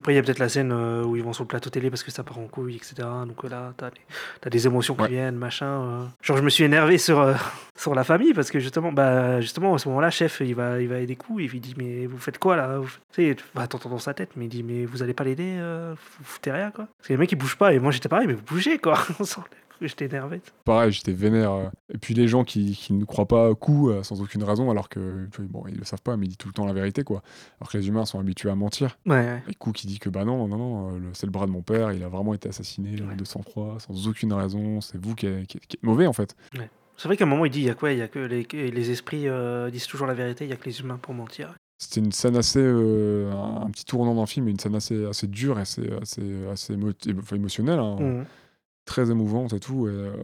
[0.00, 1.90] Après, il y a peut-être la scène euh, où ils vont sur le plateau télé
[1.90, 2.94] parce que ça part en couille, etc.
[3.26, 3.96] Donc euh, là, t'as des,
[4.40, 5.08] t'as des émotions qui Ouais.
[5.08, 5.66] viennent, machin.
[5.66, 6.04] euh.
[6.22, 7.34] Genre, je me suis énervé sur,
[7.76, 10.88] sur la famille parce que justement, bah, justement, à ce moment-là, chef, il va, il
[10.88, 13.36] va aider coups et il dit Mais vous faites quoi là Vous faites- Tu sais,
[13.56, 16.24] bah, t'entends dans sa tête, mais il dit Mais vous allez pas l'aider euh, Vous
[16.24, 16.86] foutez rien, quoi.
[16.96, 18.98] Parce que les mecs, ils bougent pas et moi, j'étais pareil, mais vous bougez, quoi.
[19.18, 19.24] On
[19.80, 20.40] J'étais énervé.
[20.64, 21.52] Pareil, j'étais vénère.
[21.52, 21.68] euh.
[21.94, 24.88] Et puis les gens qui, qui ne croient pas coup euh, sans aucune raison, alors
[24.88, 27.22] que bon, ils le savent pas, mais ils disent tout le temps la vérité, quoi.
[27.60, 28.98] Alors que les humains sont habitués à mentir.
[29.06, 29.42] Ouais, ouais.
[29.48, 31.62] Et coup qui dit que bah non, non, non, euh, c'est le bras de mon
[31.62, 34.80] père, il a vraiment été assassiné euh, de sang-froid, sans aucune raison.
[34.80, 36.34] C'est vous qui, êtes- mauvais en fait.
[36.96, 37.92] C'est vrai qu'à un moment, il dit Il y a quoi?
[37.92, 40.64] Il y a que les, esprits euh, disent toujours la vérité, il y a que
[40.64, 41.54] les humains pour mentir.
[41.80, 45.06] C'était une scène assez, euh, un, un petit tournant dans le film, une scène assez,
[45.06, 47.78] assez dure, et assez, assez, assez émo- émotionnelle.
[47.78, 47.96] hein.
[48.00, 48.24] Mhm.
[48.88, 49.86] Très émouvante et tout.
[49.86, 50.16] Et, euh, de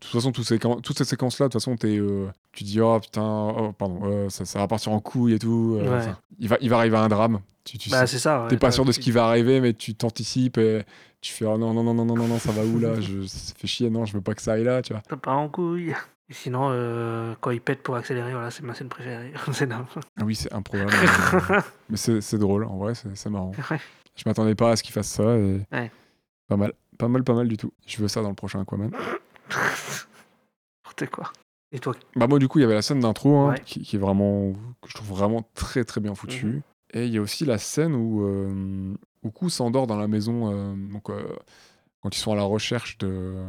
[0.00, 3.00] toute façon, toutes ces, toutes ces séquences-là, de toute façon, t'es, euh, tu dis, oh
[3.00, 3.22] putain,
[3.56, 5.78] oh, pardon, euh, ça, ça va partir en couille et tout.
[5.80, 6.12] euh, Ouais.
[6.38, 7.40] il, va, il va arriver un drame.
[7.64, 8.46] Tu, tu Bah, sais- c'est ça.
[8.48, 10.84] t'es ouais, pas sûr de ce qui va arriver, mais tu t'anticipes et
[11.20, 13.26] tu fais, oh non, non, non, non, non, non, non, ça va où là je,
[13.26, 15.02] Ça fait chier, non, je veux pas que ça aille là, tu vois.
[15.18, 15.94] Pas en couille.
[16.28, 19.32] Et sinon, euh, quand il pète pour accélérer, voilà, c'est ma scène préférée.
[19.52, 19.86] c'est énorme.
[20.18, 20.92] Ah oui, c'est improbable.
[21.50, 21.56] mais-
[21.90, 23.50] mais c'est drôle, en vrai, c'est c'est marrant.
[23.70, 23.80] Ouais.
[24.16, 25.90] Je m'attendais pas à ce qu'il fasse ça et Ouais.
[26.48, 27.72] pas mal, pas mal, pas mal du tout.
[27.86, 28.90] Je veux ça dans le prochain Aquaman.
[30.84, 31.32] N'importe quoi.
[31.72, 33.60] Et toi Bah moi du coup il y avait la scène d'intro hein, Ouais.
[33.64, 36.62] qui, qui est vraiment que je trouve vraiment très très bien foutue Mhm.
[36.94, 40.50] et il y a aussi la scène où euh, où Kou s'endort dans la maison
[40.52, 41.22] euh, donc euh,
[42.02, 43.46] quand ils sont à la recherche de euh,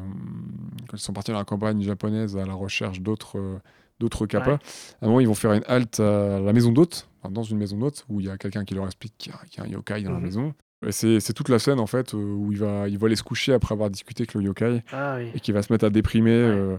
[0.87, 3.59] quand ils sont partis dans la campagne japonaise à la recherche d'autres euh,
[3.99, 4.59] d'autres kappas Ouais.
[5.01, 7.57] à un moment ils vont faire une halte à la maison d'hôte enfin, dans une
[7.57, 9.65] maison d'hôte où il y a quelqu'un qui leur explique qu'il y a, qu'il y
[9.65, 10.23] a un yokai dans la Mhm.
[10.23, 10.53] maison
[10.89, 13.73] c'est toute la scène en fait où il va il va aller se coucher après
[13.73, 15.29] avoir discuté avec le yokai Ah oui.
[15.35, 16.77] et qui va se mettre à déprimer euh,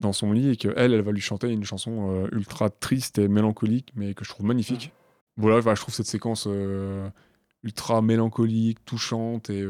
[0.00, 3.28] dans son lit et que elle, va lui chanter une chanson euh, ultra triste et
[3.28, 4.92] mélancolique, mais que je trouve magnifique.
[5.36, 7.08] Voilà, bah, je trouve cette séquence euh,
[7.64, 9.64] ultra mélancolique, touchante et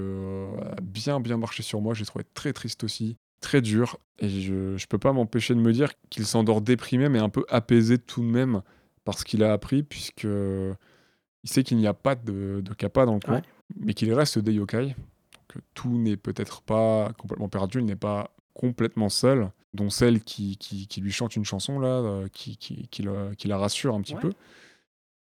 [0.82, 1.94] bien bien marché sur moi.
[1.94, 3.98] J'ai trouvé très triste aussi, très dur.
[4.18, 7.44] Et je, je peux pas m'empêcher de me dire qu'il s'endort déprimé, mais un peu
[7.48, 8.62] apaisé tout de même
[9.04, 13.04] par ce qu'il a appris, puisque il sait qu'il n'y a pas de, de kappa
[13.04, 13.42] dans le coin, Ouais.
[13.78, 14.94] Mais qu'il reste des yokai.
[15.48, 20.56] Que tout n'est peut-être pas complètement perdu, il n'est pas complètement seul, dont celle qui,
[20.56, 22.58] qui, qui lui chante une chanson, là, euh, qui,
[23.44, 24.20] la, rassure un petit Ouais.
[24.20, 24.32] peu.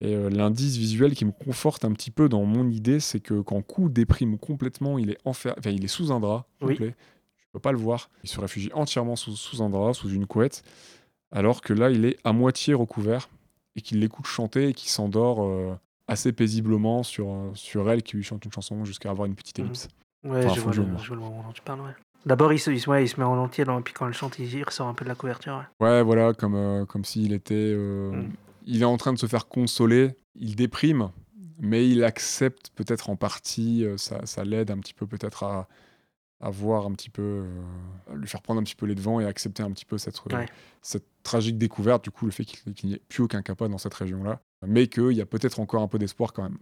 [0.01, 3.39] Et euh, l'indice visuel qui me conforte un petit peu dans mon idée, c'est que
[3.41, 5.53] quand Kou déprime complètement, il est, enfer...
[5.59, 6.69] enfin, il est sous un drap Oui.
[6.69, 6.95] complet.
[7.37, 8.09] Je peux pas le voir.
[8.23, 10.63] Il se réfugie entièrement sous, sous un drap, sous une couette,
[11.31, 13.29] alors que là, il est à moitié recouvert
[13.75, 15.75] et qu'il l'écoute chanter et qu'il s'endort euh,
[16.07, 19.59] assez paisiblement sur, euh, sur elle qui lui chante une chanson jusqu'à avoir une petite
[19.59, 19.65] Mhm.
[19.65, 19.87] ellipse.
[20.23, 21.01] Ouais, Enfin, je, vois le, le vois.
[21.01, 21.93] je vois le moment dont tu parles, ouais.
[22.25, 24.37] D'abord, il se, il, ouais, il se met en entier, et puis quand elle chante,
[24.37, 25.63] il, il ressort un peu de la couverture.
[25.79, 25.87] Ouais.
[25.87, 27.55] Ouais, voilà, comme, euh, comme s'il était.
[27.55, 28.29] euh, Mm.
[28.67, 31.09] Il est en train de se faire consoler, il déprime,
[31.59, 35.67] mais il accepte peut-être en partie, euh, ça, ça l'aide un petit peu peut-être à,
[36.41, 37.45] à voir un petit peu,
[38.11, 40.23] à lui faire prendre un petit peu les devants et accepter un petit peu cette,
[40.31, 40.45] Ouais.
[40.83, 43.95] cette tragique découverte, du coup, le fait qu'il n'y ait plus aucun kappa dans cette
[43.95, 46.57] région-là, mais qu'il y a peut-être encore un peu d'espoir quand même.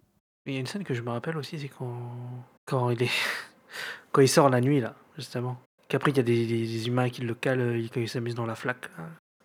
[0.46, 3.12] Il y a une scène que je me rappelle aussi, c'est quand, quand il est
[4.12, 5.58] quand il sort la nuit là, justement.
[5.88, 8.56] Qu'après il y a des, humains qui le calent euh, quand il s'amuse dans la
[8.56, 8.90] flaque.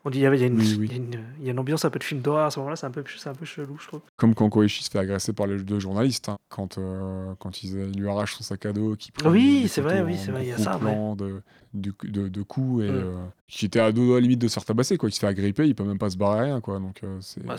[0.06, 0.88] On dit il y a une, Oui, oui.
[0.90, 2.90] il y a une, ambiance un peu de film d'horreur à ce moment-là, c'est un
[2.90, 4.00] peu un peu chelou, je trouve.
[4.16, 7.72] Comme quand Koichi se fait agresser par les deux journalistes, hein, quand, euh, quand ils,
[7.94, 10.44] ils lui arrachent son sac à dos, qui prend Oui, c'est vrai, oui, c'est vrai,
[10.44, 11.40] il y a ça, plan de,
[11.72, 12.94] de, de, de coups, et Mm.
[12.94, 15.08] euh, qui était à deux doigts limite de se faire tabasser, quoi.
[15.08, 16.78] Il se fait agripper, il peut même pas se barrer rien, quoi.
[16.80, 17.56] Donc euh, c'est Bah,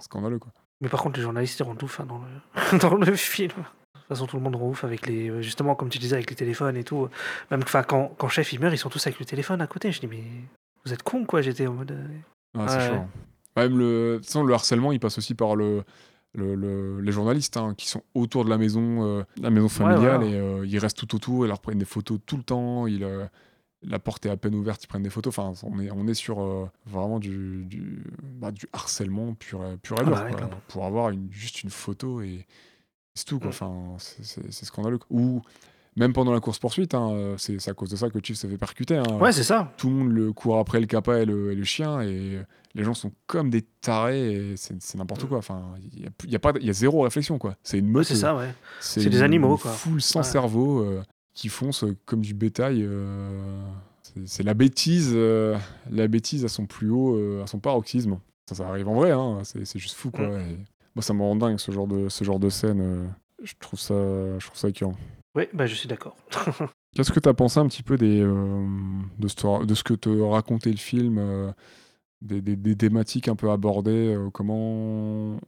[0.00, 0.52] scandaleux, quoi.
[0.82, 2.78] Mais par contre, les journalistes ils rendent ouf hein, dans, le...
[2.80, 3.48] dans le film.
[3.50, 3.54] De
[4.00, 5.42] toute façon, tout le monde rend ouf avec les.
[5.42, 7.08] Justement, comme tu disais, avec les téléphones et tout.
[7.50, 9.90] Même quand, quand chef il meurt, ils sont tous avec le téléphone à côté.
[9.90, 10.22] Je dis, mais
[10.84, 11.92] vous êtes cons quoi J'étais en mode.
[11.92, 12.06] euh,
[12.58, 12.88] Ah, c'est Ouais.
[12.88, 12.94] chaud.
[12.94, 13.08] hein.
[13.56, 15.82] Même le, le harcèlement, il passe aussi par le,
[16.34, 20.22] le- le- les journalistes hein, qui sont autour de la maison, euh, la maison familiale,
[20.22, 22.86] et euh, ils restent tout autour, ils leur prennent des photos tout le temps.
[22.86, 23.26] Ils, euh,
[23.82, 25.36] la porte est à peine ouverte, ils prennent des photos.
[25.36, 29.96] Enfin, on est, on est sur vraiment du, du, bah, du harcèlement pur, et- pur
[29.96, 30.50] et Ah dur, bah quoi.
[30.68, 32.46] pour avoir une, juste une photo et
[33.14, 33.38] c'est tout.
[33.38, 33.48] Quoi.
[33.48, 33.50] Mm.
[33.50, 34.98] Enfin, c'est- scandaleux.
[35.10, 35.42] Ou
[35.98, 36.94] même pendant la course poursuite,
[37.36, 38.96] c'est c'est à cause de ça que Chief se fait percuter.
[38.96, 39.18] hein.
[39.20, 39.72] Ouais, c'est ça.
[39.76, 42.38] Tout le monde le court après le kappa et le, et le chien et
[42.74, 45.38] les gens sont comme des tarés et c'est n'importe quoi.
[45.38, 47.56] Enfin, il y a, y a y zéro réflexion quoi.
[47.62, 48.04] C'est une meute.
[48.06, 48.54] c'est ça, ouais.
[48.80, 49.72] C'est des animaux, quoi.
[49.72, 50.24] Foule sans Ouais.
[50.24, 51.02] cerveau euh,
[51.34, 52.82] qui foncent comme du bétail.
[52.82, 53.60] euh,
[54.26, 55.56] c'est- la bêtise, euh,
[55.90, 58.18] la bêtise à son plus haut, euh, à son paroxysme.
[58.48, 59.10] Ça, ça arrive en vrai.
[59.12, 60.26] Hein, c'est juste fou quoi.
[60.28, 60.40] Mm.
[60.40, 60.56] Et
[60.94, 62.80] moi, ça me rend dingue ce genre de ce genre de scène.
[62.80, 63.04] euh,
[63.42, 64.94] je trouve ça, je trouve ça écœurant.
[65.34, 66.16] Oui, bah, je suis d'accord.
[66.94, 68.66] Qu'est-ce que tu as pensé un petit peu des, euh,
[69.18, 71.52] de, ce, de ce que te racontait le film, euh,
[72.22, 75.38] des, des- thématiques un peu abordées euh, Comment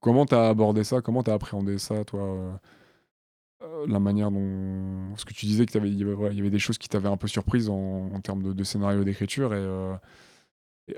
[0.00, 2.60] comment tu as abordé ça Comment tu as appréhendé ça, toi
[3.88, 5.08] La manière dont.
[5.10, 7.68] Parce que tu disais qu'il y, y avait des choses qui t'avaient un peu surprise
[7.70, 9.54] en, termes de, de scénario d'écriture.
[9.54, 9.66] Et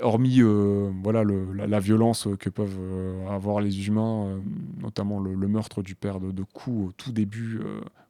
[0.01, 4.39] hormis euh, voilà, le- la, la violence que peuvent euh, avoir les humains, euh,
[4.81, 7.59] notamment le, le meurtre du père de, de Kou au tout début.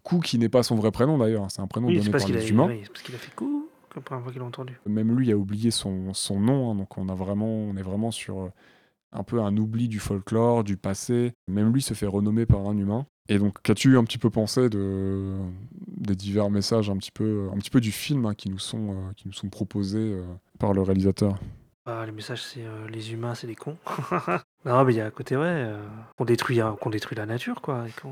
[0.04, 2.24] Kou qui n'est pas son vrai prénom d'ailleurs, hein, c'est un prénom Oui, donné par
[2.24, 2.68] a, les humains.
[2.68, 4.80] oui, c'est parce qu'il a fait coup, comme première fois qu'il l'a entendu.
[4.88, 8.12] Même lui a oublié son, son nom, hein, donc on, a vraiment, on est vraiment
[8.12, 8.50] sur
[9.14, 11.34] un peu un oubli du folklore, du passé.
[11.48, 13.06] Même lui se fait renommer par un humain.
[13.30, 15.36] Et donc, qu'as-tu un petit peu pensé de,
[15.98, 18.96] des divers messages, un petit peu, un petit peu du film hein, qui, nous sont,
[19.18, 20.18] qui nous sont proposés
[20.60, 21.38] par le réalisateur?
[21.88, 23.78] Bah, le message, c'est euh, les humains, c'est des cons.
[24.66, 25.78] non, mais il y a un côté, ouais, euh,
[26.18, 27.86] qu'on détruit, qu'on détruit la nature, quoi.
[27.88, 28.10] Et qu'on...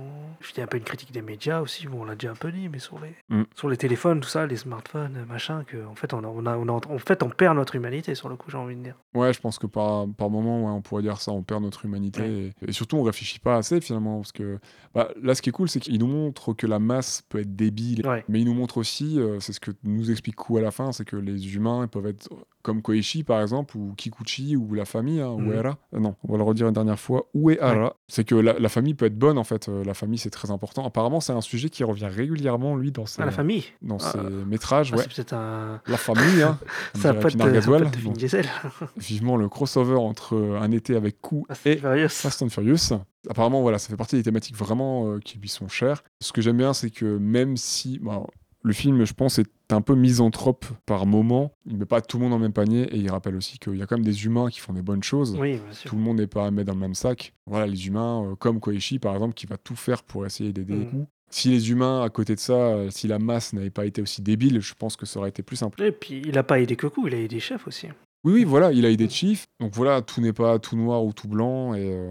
[0.53, 2.35] Il y a un peu une critique des médias aussi, bon, on l'a déjà un
[2.35, 3.43] peu dit, mais sur les, Mm.
[3.55, 6.55] sur les téléphones, tout ça, les smartphones, machin, que, en fait, on, a, on, a,
[6.57, 8.95] on, a- en fait, on perd notre humanité, sur le coup, j'ai envie de dire.
[9.13, 11.83] Ouais, je pense que par, par moment, ouais, on pourrait dire ça, on perd notre
[11.85, 12.53] humanité.
[12.61, 14.17] Et, et surtout, on réfléchit pas assez finalement.
[14.19, 14.59] Parce que
[14.93, 17.55] bah, là, ce qui est cool, c'est qu'il nous montre que la masse peut être
[17.55, 18.05] débile.
[18.07, 18.23] Ouais.
[18.29, 20.91] Mais il nous montre aussi, euh, c'est ce que nous explique Kou à la fin,
[20.91, 22.29] c'est que les humains ils peuvent être
[22.61, 25.49] comme Koichi par exemple, ou Kikuchi, ou la famille, hein, Mhm.
[25.51, 25.77] Uehara.
[25.93, 27.95] Euh, non, on va le redire une dernière fois, Uehara.
[28.07, 29.69] C'est que la, la famille peut être bonne en fait.
[29.69, 30.85] Euh, la famille, c'est très important.
[30.85, 33.65] Apparemment, c'est un sujet qui revient régulièrement, lui, dans ses, Ah, la famille?
[33.81, 34.11] dans Ah.
[34.11, 34.91] ses métrages.
[34.93, 35.03] Ah, ouais.
[35.09, 35.81] C'est peut-être un.
[35.87, 36.57] La famille, hein.
[36.95, 38.45] Ça dirait pote Pinar de, Vin Diesel.
[38.97, 42.09] vivement le crossover entre euh, un été avec Kou Fast et Furious.
[42.09, 42.93] Fast and Furious.
[43.29, 46.03] Apparemment, voilà, ça fait partie des thématiques vraiment euh, qui lui sont chères.
[46.21, 48.27] Ce que j'aime bien, c'est que même si bon,
[48.65, 52.23] le film, je pense, est un peu misanthrope par moment, il met pas tout le
[52.23, 54.25] monde dans le même panier et il rappelle aussi qu'il y a quand même des
[54.25, 55.37] humains qui font des bonnes choses.
[55.39, 55.59] Oui.
[55.85, 57.33] Tout le monde n'est pas à mettre dans le même sac.
[57.45, 60.87] Voilà, les humains, euh, comme Koichi par exemple, qui va tout faire pour essayer d'aider.
[60.89, 61.05] Kou.
[61.29, 64.23] Si les humains, à côté de ça, euh, si la masse n'avait pas été aussi
[64.23, 65.83] débile, je pense que ça aurait été plus simple.
[65.83, 67.87] Et puis, il a pas aidé Koku, il a aidé Chef aussi.
[68.25, 69.45] Oui, oui, voilà, il a aidé Chief.
[69.59, 71.75] Donc voilà, tout n'est pas tout noir ou tout blanc.
[71.75, 72.09] Et, euh,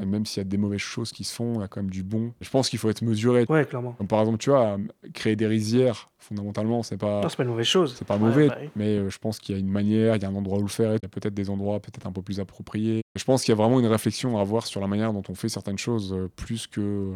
[0.00, 1.80] et même s'il y a des mauvaises choses qui se font, il y a quand
[1.82, 2.32] même du bon.
[2.40, 3.44] Je pense qu'il faut être mesuré.
[3.48, 3.92] Ouais, clairement.
[3.94, 4.78] Comme par exemple, tu vois,
[5.14, 7.22] créer des rizières, fondamentalement, c'est pas.
[7.22, 7.96] Non, c'est pas une mauvaise chose.
[7.98, 8.70] C'est pas Ouais, mauvais, bah oui.
[8.76, 10.62] mais euh, je pense qu'il y a une manière, il y a un endroit où
[10.62, 13.02] le faire, il y a peut-être des endroits peut-être un peu plus appropriés.
[13.16, 15.34] Je pense qu'il y a vraiment une réflexion à avoir sur la manière dont on
[15.34, 17.10] fait certaines choses, euh, plus que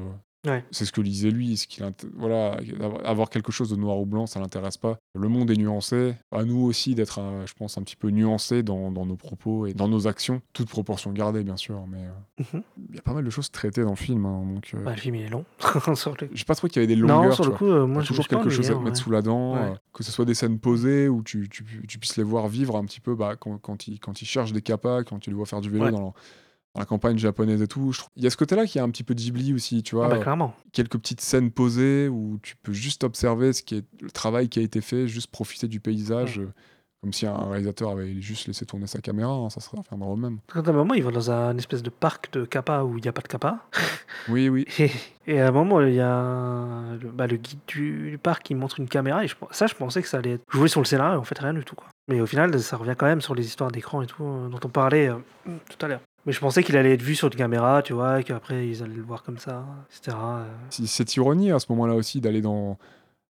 [0.45, 0.65] Ouais.
[0.73, 1.57] C'est ce que disait lui.
[1.57, 1.85] Ce qu'il
[2.17, 2.57] voilà,
[3.05, 4.99] avoir quelque chose de noir ou blanc, ça l'intéresse pas.
[5.15, 6.15] Le monde est nuancé.
[6.33, 9.73] À nous aussi d'être, je pense, un petit peu nuancé dans, dans nos propos et
[9.75, 11.85] dans nos actions, toute proportion gardée, bien sûr.
[11.87, 12.63] Mais euh, Mhm.
[12.91, 14.27] il y a pas mal de choses traitées dans le film.
[14.27, 15.45] hein, donc, euh, Bah, le film il est long.
[15.87, 17.23] le- j'ai pas trouvé qu'il y avait des longueurs.
[17.25, 19.55] Non, sur le coup, euh, moi toujours quelque chose à te mettre sous la dent,
[19.55, 19.75] Ouais.
[19.93, 22.85] que ce soit des scènes posées où tu, tu, tu puisses les voir vivre un
[22.85, 25.47] petit peu bah, quand, quand, ils, quand ils cherchent des kappas, quand tu les vois
[25.47, 26.13] faire du vélo dans, la,
[26.75, 27.93] dans la campagne japonaise et tout.
[27.93, 29.95] Je trouve- Il y a ce côté-là qui est un petit peu Ghibli aussi, tu
[29.95, 30.07] vois.
[30.07, 30.55] Ah bah clairement.
[30.73, 34.59] Quelques petites scènes posées où tu peux juste observer ce qui est, le travail qui
[34.59, 36.39] a été fait, juste profiter du paysage.
[36.39, 36.53] euh,
[37.03, 40.21] Comme si un réalisateur avait juste laissé tourner sa caméra, hein, ça serait un film
[40.21, 40.39] même.
[40.47, 43.03] Quand à un moment, il va dans un espèce de parc de kappa où il
[43.03, 43.59] n'y a pas de kappa.
[44.29, 44.67] Oui, oui.
[44.79, 44.91] Et,
[45.27, 48.55] et à un moment, il y a un- le, bah, le guide du, parc qui
[48.55, 49.25] montre une caméra.
[49.25, 51.19] Et je, ça, je pensais que ça allait être joué sur le scénario.
[51.19, 51.75] En fait, rien du tout.
[51.75, 51.89] Quoi.
[52.09, 54.61] Mais au final, ça revient quand même sur les histoires d'écran et tout, euh, dont
[54.65, 55.17] on parlait euh,
[55.47, 56.01] tout à l'heure.
[56.27, 58.83] Mais je pensais qu'il allait être vu sur une caméra, tu vois, et qu'après, ils
[58.83, 60.17] allaient le voir comme ça, etc.
[60.17, 60.45] euh.
[60.71, 62.79] Cette ironie à ce moment-là aussi d'aller dans,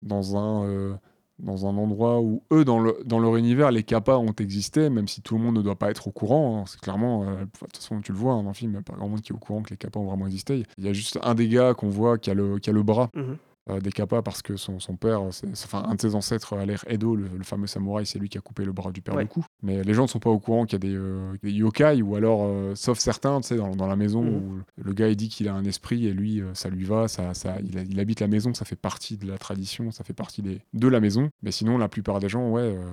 [0.04, 0.94] dans, un, euh,
[1.40, 5.08] dans un endroit où eux, dans, le, dans leur univers, les kappas ont existé, même
[5.08, 6.60] si tout le monde ne doit pas être au courant.
[6.62, 6.64] hein.
[6.68, 8.80] C'est clairement, euh, de toute façon, tu le vois hein, dans le film, il n'y
[8.80, 10.64] a pas grand monde qui est au courant que les kappas ont vraiment existé.
[10.78, 12.84] Il y a juste un des gars qu'on voit qui a le, qui a le
[12.84, 13.38] bras Mhm.
[13.72, 16.84] euh, des kappas parce que son, son père, enfin, un de ses ancêtres a l'air
[16.88, 19.24] Edo, le, le fameux samouraï, c'est lui qui a coupé le bras du père Ouais.
[19.24, 19.44] du coup.
[19.66, 22.02] Mais les gens ne sont pas au courant qu'il y a des, euh, des yokai,
[22.04, 24.36] ou alors, euh, sauf certains, tu sais, dans, dans la maison, Mhm.
[24.36, 27.08] où le gars il dit qu'il a un esprit et lui, euh, ça lui va,
[27.08, 30.04] ça, ça, il, a- il habite la maison, ça fait partie de la tradition, ça
[30.04, 31.30] fait partie des, de la maison.
[31.42, 32.86] Mais sinon, la plupart des gens, ouais, euh,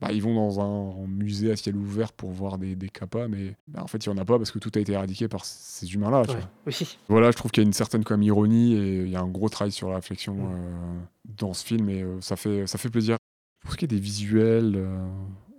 [0.00, 3.54] bah, ils vont dans un, musée à ciel ouvert pour voir des, des kappas, mais
[3.68, 5.44] bah, en fait, il n'y en a pas parce que tout a été éradiqué par
[5.44, 6.22] ces humains-là.
[6.22, 6.34] Ouais.
[6.66, 6.98] Oui.
[7.08, 9.48] Voilà, je trouve qu'il y a une certaine ironie et il y a un gros
[9.48, 11.02] travail sur la réflexion Mm.
[11.38, 13.16] dans ce film et ça, fait, ça fait plaisir.
[13.62, 14.74] Pour ce qui est des visuels,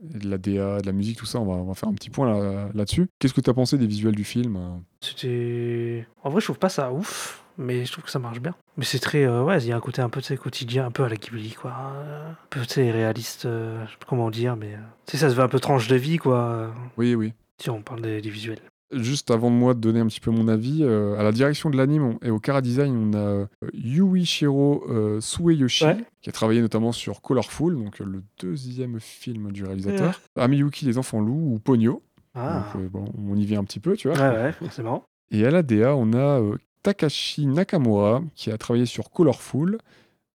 [0.02, 2.10] de la DA, de la musique, tout ça, on va, on va faire un petit
[2.10, 3.08] point là- là-dessus.
[3.20, 4.70] Qu'est-ce que tu as pensé des visuels du film euh
[5.02, 6.08] C'était.
[6.24, 8.56] En vrai, je trouve pas ça ouf, mais je trouve que ça marche bien.
[8.78, 9.24] Mais c'est très.
[9.24, 11.52] euh, ouais, il y a un côté un peu, quotidien, un peu à la Ghibli,
[11.54, 11.72] quoi.
[11.72, 14.74] Un peu, réaliste, euh, je sais pas comment dire, mais.
[14.74, 16.74] euh, Tu sais, ça se veut un peu tranche de vie, quoi.
[16.98, 17.34] Oui, oui.
[17.60, 18.60] Si on parle des, des visuels.
[18.94, 21.70] Juste avant de moi de donner un petit peu mon avis, euh, à la direction
[21.70, 25.98] de l'anime et au Kara Design, on a euh, Yuichiro euh, Sueyoshi, Ouais.
[26.22, 31.22] qui a travaillé notamment sur Colorful, donc le deuxième film du réalisateur, Amiyuki les enfants
[31.22, 32.02] loups ou Ponyo.
[32.36, 32.66] Ah.
[32.74, 34.18] Donc, euh, bon, on y vient un petit peu, tu vois.
[34.18, 35.04] Ouais, ouais, forcément.
[35.32, 36.42] Et à la DA, on a
[36.84, 39.78] Takashi Nakamura qui a travaillé sur Colorful,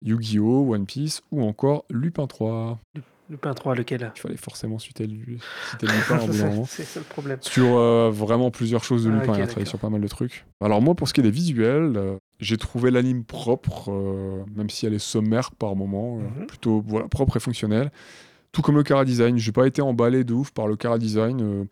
[0.03, 2.79] Yu-Gi-Oh!, One Piece ou encore Lupin 3.
[3.29, 4.12] Lupin 3, lequel?
[4.14, 5.39] Il fallait forcément citer, lui-
[5.70, 6.64] citer Lupin au bout d'un moment.
[6.66, 7.39] C'est ça le problème.
[7.41, 10.09] Sur euh, vraiment plusieurs choses de Ah, Lupin, il a travaillé sur pas mal de
[10.09, 10.45] trucs.
[10.61, 14.70] Alors moi, pour ce qui est des visuels, euh, j'ai trouvé l'anime propre, euh, même
[14.70, 16.47] si elle est sommaire par moment, Mhm.
[16.47, 17.91] plutôt voilà, propre et fonctionnelle.
[18.53, 21.66] Tout comme le Cara Design, j'ai pas été emballé de ouf par le Cara Design.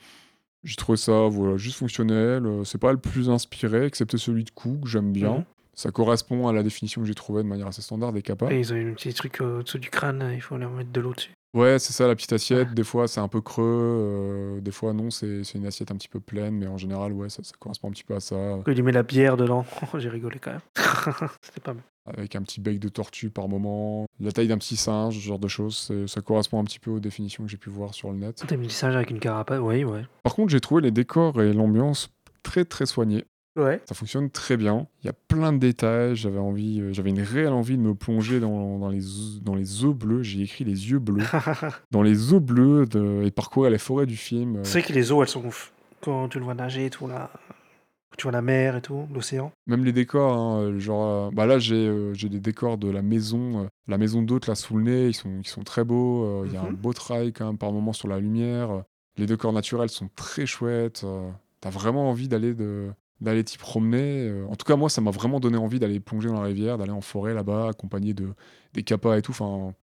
[0.64, 2.42] j'ai trouvé ça voilà, juste fonctionnel.
[2.64, 5.34] c'est pas le plus inspiré, excepté celui de Coup, que j'aime bien.
[5.34, 5.44] Mhm.
[5.76, 8.48] Ça correspond à la définition que j'ai trouvée de manière assez standard des capas.
[8.52, 11.00] Et ils ont eu un petit truc au-dessous du crâne, il faut leur mettre de
[11.00, 11.32] l'eau dessus.
[11.54, 12.74] Ouais, c'est ça, la petite assiette.
[12.74, 13.64] Des fois, c'est un peu creux.
[13.64, 16.54] euh, des fois, non, c'est une assiette un petit peu pleine.
[16.56, 18.36] Mais en général, ouais, ça, ça correspond un petit peu à ça.
[18.66, 19.64] Il met la bière dedans,
[19.98, 20.60] j'ai rigolé quand même.
[21.42, 21.84] C'était pas mal.
[22.06, 24.04] Avec un petit bec de tortue par moment.
[24.20, 25.90] La taille d'un petit singe, ce genre de choses.
[26.06, 28.42] Ça correspond un petit peu aux définitions que j'ai pu voir sur le net.
[28.46, 30.02] T'as mis le singe avec une carapace Oui, ouais.
[30.22, 32.10] Par contre, j'ai trouvé les décors et l'ambiance
[32.42, 33.24] très, très soignés.
[33.56, 33.80] Ouais.
[33.88, 34.86] Ça fonctionne très bien.
[35.02, 36.16] Il y a plein de détails.
[36.16, 39.54] J'avais envie, euh, j'avais une réelle envie de me plonger dans, dans les, eaux- dans
[39.54, 40.22] les eaux bleues.
[40.22, 41.22] J'ai écrit les yeux bleus.
[41.92, 44.56] dans les eaux bleues de- et parcourir les forêts du film.
[44.56, 45.72] euh, C'est vrai que les eaux, elles sont ouf.
[46.00, 47.30] Quand tu le vois nager et tout, là.
[48.10, 49.50] Quand tu vois la mer et tout, l'océan.
[49.66, 53.68] Même les décors, hein, euh, genre, bah là j'ai euh, des décors de la maison,
[53.88, 56.44] la maison d'hôte là sous le nez, ils sont, ils sont très beaux.
[56.44, 56.76] Il y a un Mhm.
[56.76, 58.82] beau travail quand même par moment sur la lumière.
[59.16, 61.04] Les décors naturels sont très chouettes.
[61.60, 62.88] T'as vraiment envie d'aller de
[63.20, 64.28] d'aller t'y promener.
[64.28, 66.78] euh, En tout cas moi ça m'a vraiment donné envie d'aller plonger dans la rivière,
[66.78, 68.34] d'aller en forêt là-bas, accompagné de
[68.74, 69.34] des kappas et tout.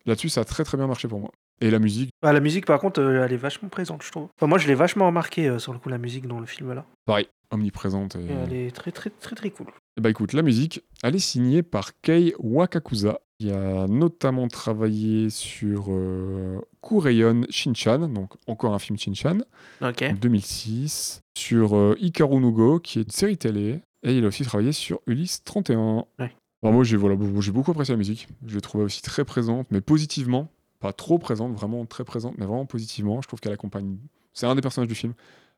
[0.06, 1.30] Là-dessus ça a très très bien marché pour moi.
[1.60, 4.28] Et la musique, Ah, la musique, par contre, euh, elle est vachement présente, je trouve.
[4.36, 6.72] Enfin, moi, je l'ai vachement remarqué euh, sur le coup, la musique dans le film
[6.74, 6.84] là.
[7.06, 8.16] pareil, omniprésente.
[8.16, 8.20] Et...
[8.20, 9.66] Et elle est très, très, très, très cool.
[9.96, 15.30] Eh bah écoute, la musique, elle est signée par Kei Wakakusa, qui a notamment travaillé
[15.30, 19.38] sur euh, Kureion Shinchan, donc encore un film Shinchan,
[19.80, 20.02] Ok.
[20.02, 24.28] en 2006, sur euh, Hikaru no Go, qui est une série télé, et il a
[24.28, 26.04] aussi travaillé sur Ulysse 31.
[26.18, 26.32] Ouais.
[26.62, 29.80] Alors moi j'ai voilà, beaucoup apprécié la musique, je l'ai trouvée aussi très présente, mais
[29.80, 30.48] positivement,
[30.80, 33.96] pas trop présente, vraiment très présente, mais vraiment positivement, je trouve qu'elle accompagne,
[34.32, 35.14] c'est un des personnages du film,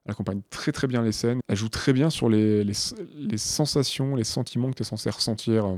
[0.07, 2.73] elle accompagne très très bien les scènes, elle joue très bien sur les, les,
[3.17, 5.67] les sensations, les sentiments que tu es censé ressentir.
[5.67, 5.77] euh,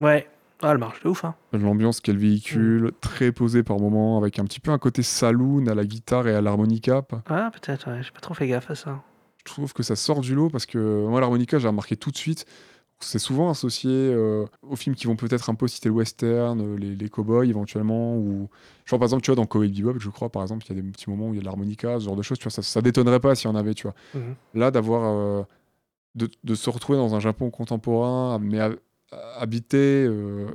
[0.00, 0.28] Ouais.
[0.60, 1.36] Ah, elle marche de ouf, hein.
[1.52, 2.90] L'ambiance qu'elle véhicule, Mm.
[3.00, 6.34] très posée par moments, avec un petit peu un côté saloon à la guitare et
[6.34, 7.02] à l'harmonica.
[7.26, 8.02] Ah, peut-être, ouais.
[8.02, 9.00] J'ai pas trop fait gaffe à ça.
[9.46, 12.16] Je trouve que ça sort du lot parce que moi, l'harmonica, j'ai remarqué tout de
[12.16, 12.44] suite.
[13.00, 16.76] C'est souvent associé euh, aux films qui vont peut-être un peu citer le western, euh,
[16.76, 18.48] les, les cowboys éventuellement, ou
[18.86, 20.82] genre par exemple, tu vois, dans Cowboy Bebop, je crois, par exemple, il y a
[20.82, 22.50] des petits moments où il y a de l'harmonica, ce genre de choses, tu vois,
[22.50, 23.94] ça, ça détonnerait pas s'il y en avait, tu vois.
[24.14, 24.34] Mhm.
[24.54, 25.42] Là, d'avoir, euh,
[26.16, 28.72] de, de se retrouver dans un Japon contemporain, mais ha-
[29.36, 30.46] habité euh,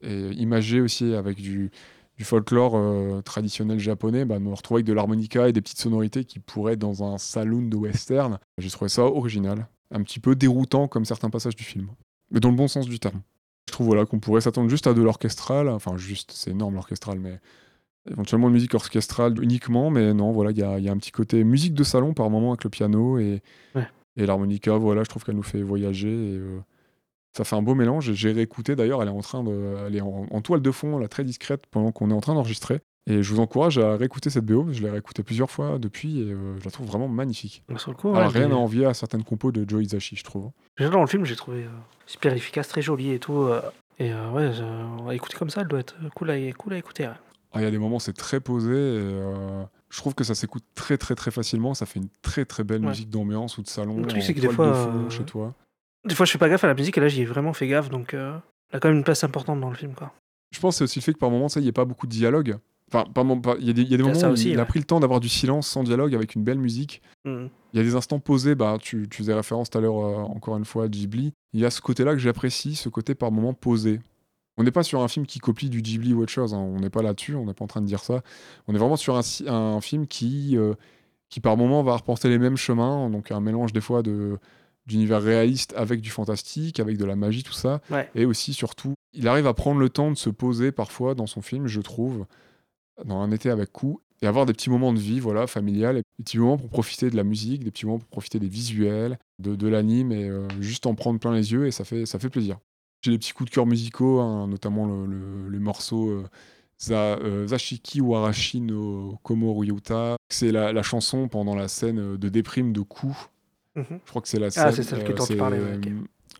[0.00, 1.70] et imagé aussi avec du,
[2.16, 6.24] du folklore euh, traditionnel japonais, bah, me retrouver avec de l'harmonica et des petites sonorités
[6.24, 10.34] qui pourraient être dans un saloon de western, j'ai trouvé ça original, un petit peu
[10.34, 11.88] déroutant comme certains passages du film,
[12.30, 13.20] mais dans le bon sens du terme.
[13.68, 17.18] Je trouve voilà, qu'on pourrait s'attendre juste à de l'orchestral, enfin juste, c'est énorme l'orchestral,
[17.18, 17.38] mais
[18.10, 21.44] éventuellement de musique orchestrale uniquement, mais non, voilà, il y y a un petit côté
[21.44, 23.42] musique de salon par moment avec le piano et,
[23.74, 23.86] Ouais.
[24.16, 26.58] et l'harmonica, voilà, je trouve qu'elle nous fait voyager et euh,
[27.36, 28.12] ça fait un beau mélange.
[28.12, 30.98] J'ai réécouté d'ailleurs, elle est en train de, elle est en, en toile de fond,
[30.98, 32.80] là, très discrète pendant qu'on est en train d'enregistrer.
[33.06, 36.32] Et je vous encourage à réécouter cette BO, je l'ai réécoutée plusieurs fois depuis et
[36.32, 37.64] euh, je la trouve vraiment magnifique.
[37.68, 39.82] Bah, Sur le coup, Elle ouais, a rien à envier à certaines compos de Joe
[39.82, 40.50] Hisaishi, je trouve.
[40.78, 41.68] Déjà dans le film, j'ai trouvé euh,
[42.06, 43.38] super efficace, très joli et tout.
[43.38, 43.62] euh,
[43.98, 44.50] et euh, ouais,
[44.98, 47.04] on va écouter comme ça, elle doit être cool à, cool à écouter.
[47.04, 47.14] ouais.
[47.52, 48.72] Ah, Il y a des moments, c'est très posé.
[48.74, 49.20] Et,
[49.88, 51.74] je trouve que ça s'écoute très très très facilement.
[51.74, 52.90] Ça fait une très très belle Ouais.
[52.90, 53.96] musique d'ambiance ou de salon.
[53.96, 55.52] Le truc, c'est que des fois, de fond chez toi.
[56.06, 57.66] Des fois, je fais pas gaffe à la musique et là, j'y ai vraiment fait
[57.66, 58.20] gaffe, donc elle
[58.72, 59.94] a quand même une place importante dans le film.
[59.94, 60.12] quoi.
[60.52, 61.84] Je pense que c'est aussi le fait que par moments, ça, il n'y a pas
[61.84, 62.56] beaucoup de dialogue.
[62.92, 63.04] Enfin,
[63.60, 65.20] il y a des, y a moments où aussi, il a pris le temps d'avoir
[65.20, 67.02] du silence sans dialogue avec une belle musique.
[67.24, 67.48] Mhm.
[67.72, 70.22] Il y a des instants posés, bah, tu, tu faisais référence tout à l'heure, euh,
[70.22, 71.32] encore une fois, à Ghibli.
[71.52, 74.00] Il y a ce côté-là que j'apprécie, ce côté par moments posé.
[74.56, 76.58] On n'est pas sur un film qui copie du Ghibli ou autre chose, hein.
[76.58, 78.22] on n'est pas là-dessus, on n'est pas en train de dire ça.
[78.66, 80.74] On est vraiment sur un, film qui, euh,
[81.28, 84.38] qui par moments va reporter les mêmes chemins, donc un mélange des fois de
[84.86, 87.80] d'univers réaliste avec du fantastique, avec de la magie, tout ça.
[87.90, 88.10] Ouais.
[88.14, 91.42] Et aussi, surtout, il arrive à prendre le temps de se poser parfois dans son
[91.42, 92.26] film, je trouve,
[93.04, 96.02] dans Un été avec coup, et avoir des petits moments de vie, voilà, familial, des
[96.24, 99.54] petits moments pour profiter de la musique, des petits moments pour profiter des visuels, de,
[99.56, 102.28] de l'anime, et euh, juste en prendre plein les yeux, et ça fait, ça fait
[102.30, 102.58] plaisir.
[103.02, 106.24] J'ai des petits coups de cœur musicaux, hein, notamment le, le- le morceau euh,
[106.78, 110.16] Za- euh, Zashiki Warashi no Komoryuta.
[110.30, 113.16] C'est la, la chanson pendant la scène euh, de déprime de coup.
[113.76, 113.84] Mhm.
[114.04, 114.64] Je crois que c'est la scène.
[114.66, 115.86] Ah, c'est celle que dont tu parlais, ouais, ok.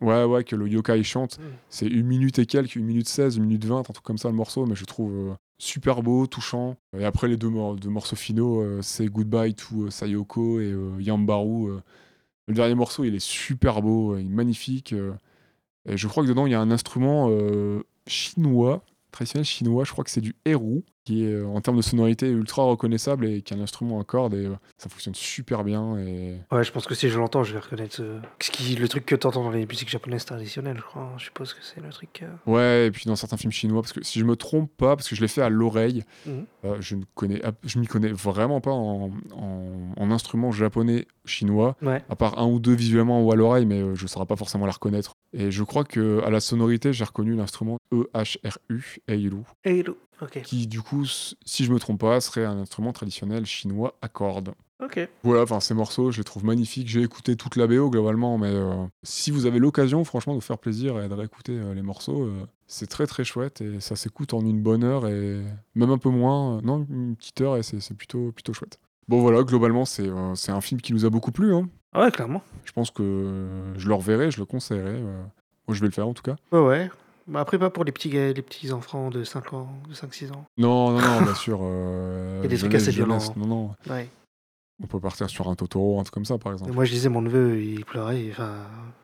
[0.03, 1.39] euh, ouais, ouais, que le yokai chante.
[1.39, 1.43] Mm.
[1.71, 4.29] C'est une minute et quelques, une minute 16, une minute 20, un truc comme ça
[4.29, 6.77] le morceau, mais je trouve euh, super beau, touchant.
[6.99, 10.73] Et après les deux, mor- deux morceaux finaux, euh, c'est Goodbye to euh, Sayoko et
[10.73, 11.73] euh, Yambaru.
[12.49, 14.93] Le dernier morceau, il est super beau, il est magnifique.
[15.87, 17.31] et je crois que dedans, il y a un instrument
[18.09, 21.83] chinois, traditionnel chinois, je crois que c'est du héros, qui est euh, en termes de
[21.83, 25.65] sonorité ultra reconnaissable et qui a un instrument à cordes et euh, ça fonctionne super
[25.65, 25.97] bien.
[25.99, 29.07] Et Ouais, je pense que si je l'entends, je vais reconnaître ce qui, le truc
[29.07, 31.13] que t'entends dans les musiques japonaises traditionnelles, je crois.
[31.17, 32.23] Je suppose que c'est le truc.
[32.23, 34.97] euh, Ouais, et puis dans certains films chinois, parce que si je me trompe pas,
[34.97, 36.45] parce que je l'ai fait à l'oreille, Mhm.
[36.65, 41.77] euh, je ne connais, je m'y connais vraiment pas en, en, en instruments japonais chinois,
[41.83, 42.03] Ouais.
[42.09, 44.67] à part un ou deux visuellement ou à l'oreille, mais je ne saurais pas forcément
[44.67, 45.13] la reconnaître.
[45.33, 49.43] Et je crois que à la sonorité, j'ai reconnu l'instrument E EHRU, Eiru.
[50.45, 54.53] Qui du coup, si je me trompe pas, serait un instrument traditionnel chinois à cordes.
[54.83, 54.99] Ok.
[55.25, 56.89] Voilà, enfin ces morceaux, je les trouve magnifiques.
[56.89, 60.45] J'ai écouté toute la BO globalement, mais euh, si vous avez l'occasion, franchement, de vous
[60.47, 63.95] faire plaisir et de réécouter euh, les morceaux, euh, c'est très très chouette et ça
[63.95, 65.43] s'écoute en une bonne heure et
[65.75, 68.79] même un peu moins, non, une petite heure et c'est plutôt plutôt chouette.
[69.07, 71.55] Bon voilà, globalement, c'est un film qui nous a beaucoup plu.
[71.55, 71.69] hein.
[71.93, 72.43] Ah ouais, clairement.
[72.65, 75.01] Je pense que je le reverrai, je le conseillerais.
[75.03, 75.23] euh.
[75.69, 76.37] Moi, je vais le faire en tout cas.
[76.53, 76.91] Ouais, ouais.
[77.31, 80.45] Bah après, pas pour les petits, les petits enfants de 5 ans, de 5-6 ans.
[80.59, 81.61] Non, non, non, bien sûr.
[81.63, 83.33] euh, Il y a des trucs assez violents, hein.
[83.37, 83.71] Non, non.
[83.89, 84.09] Ouais.
[84.83, 86.73] On peut partir sur un Totoro, un truc comme ça, par Et exemple.
[86.73, 88.29] moi, je disais, mon neveu, il pleurait.
[88.31, 88.55] Enfin,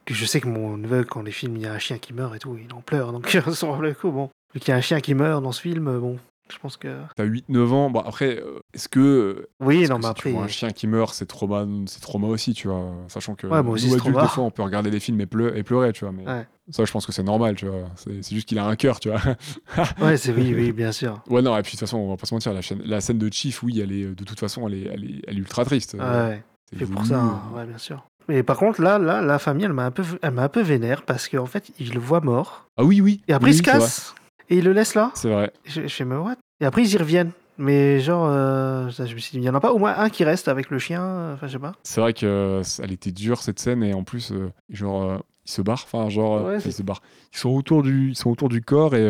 [0.08, 2.34] je sais que mon neveu, quand les films, il y a un chien qui meurt
[2.34, 3.12] et tout, il en pleure.
[3.12, 4.30] Donc, sur le coup, bon.
[4.54, 6.18] Vu qu'il y a un chien qui meurt dans ce film, bon,
[6.52, 7.00] je pense que.
[7.16, 7.90] T'as 8-9 ans.
[7.90, 10.30] Bon, après, euh, est-ce que Oui, non, que mais si après.
[10.30, 12.92] tu vois un chien qui meurt, c'est trauma, c'est trauma aussi, tu vois.
[13.08, 15.26] Sachant que Ouais, aussi, nous c'est adultes, des fois, on peut regarder des films et,
[15.26, 16.12] pleu- et pleurer, tu vois.
[16.12, 16.46] Mais Ouais.
[16.70, 17.84] ça, je pense que c'est normal, tu vois.
[17.96, 19.20] C'est juste qu'il a un cœur, tu vois.
[20.00, 21.22] Ouais, c'est oui, oui, bien sûr.
[21.28, 23.00] ouais, non, et puis de toute façon, on va pas se mentir, la, chaîne- la
[23.00, 25.40] scène de Chief, oui, elle est, de toute façon, elle est, elle est, elle est
[25.40, 25.94] ultra triste.
[25.94, 28.06] Ouais, C'est c'est pour ça, euh, hein, ouais, bien sûr.
[28.28, 30.60] Mais par contre, là, là, la famille, elle m'a un peu, elle m'a un peu
[30.60, 32.66] vénère parce qu'en fait, il le voit mort.
[32.76, 33.20] Ah oui, oui.
[33.28, 34.14] Et après, oui, il se casse.
[34.50, 35.10] Et il le laisse là.
[35.14, 35.52] C'est vrai.
[35.64, 36.36] Je, je fais, mais what?
[36.60, 37.32] Et après, ils y reviennent.
[37.58, 40.10] Mais genre, euh, je me suis dit, il n'y en a pas au moins un
[40.10, 41.02] qui reste avec le chien.
[41.02, 41.72] euh, Enfin, je sais pas.
[41.84, 45.62] C'est vrai que euh, était dure, cette scène, et en plus, euh, genre, ils se
[45.62, 47.00] barrent, enfin, genre, Ouais, ils se barrent.
[47.32, 49.06] Ils sont autour du, ils sont autour du corps, et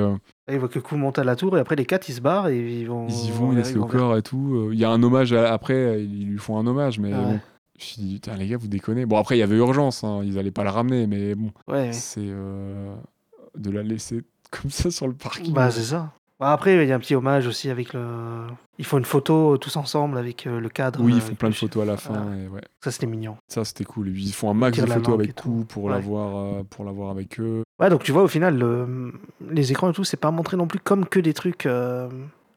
[0.47, 2.21] Et il voit que Kou monte à la tour et après, les quatre, ils se
[2.21, 3.09] barrent et ils vont.
[3.09, 4.69] ils y vont, ils laissent le corps et tout.
[4.73, 7.41] Il y a un hommage à- après, ils lui font un hommage, mais Ah bon.
[7.79, 9.07] Je me suis dit, putain, les gars, vous déconnez.
[9.07, 11.93] Bon, après, il y avait urgence, hein, ils allaient pas la ramener, mais bon, Ouais,
[11.93, 14.23] c'est de la laisser
[14.63, 15.53] comme ça sur le parking.
[15.53, 16.13] Bah, c'est ça.
[16.39, 18.47] Bah, après, il y a un petit hommage aussi avec le.
[18.79, 21.01] Ils font une photo euh, tous ensemble avec euh, le cadre.
[21.03, 22.13] Oui, euh, ils font avec plein le de photos à la fin.
[22.13, 22.37] Voilà.
[22.43, 22.61] et ouais.
[22.85, 23.37] Ça, c'était mignon.
[23.49, 24.09] Ça, c'était cool.
[24.09, 25.65] Ils font un max de photos avec tout.
[25.69, 25.93] pour Ouais.
[25.93, 27.63] l'avoir euh, avec eux.
[27.81, 29.15] Ouais, donc tu vois, au final, le-
[29.51, 32.09] les écrans et tout, c'est pas montré non plus comme que des trucs euh,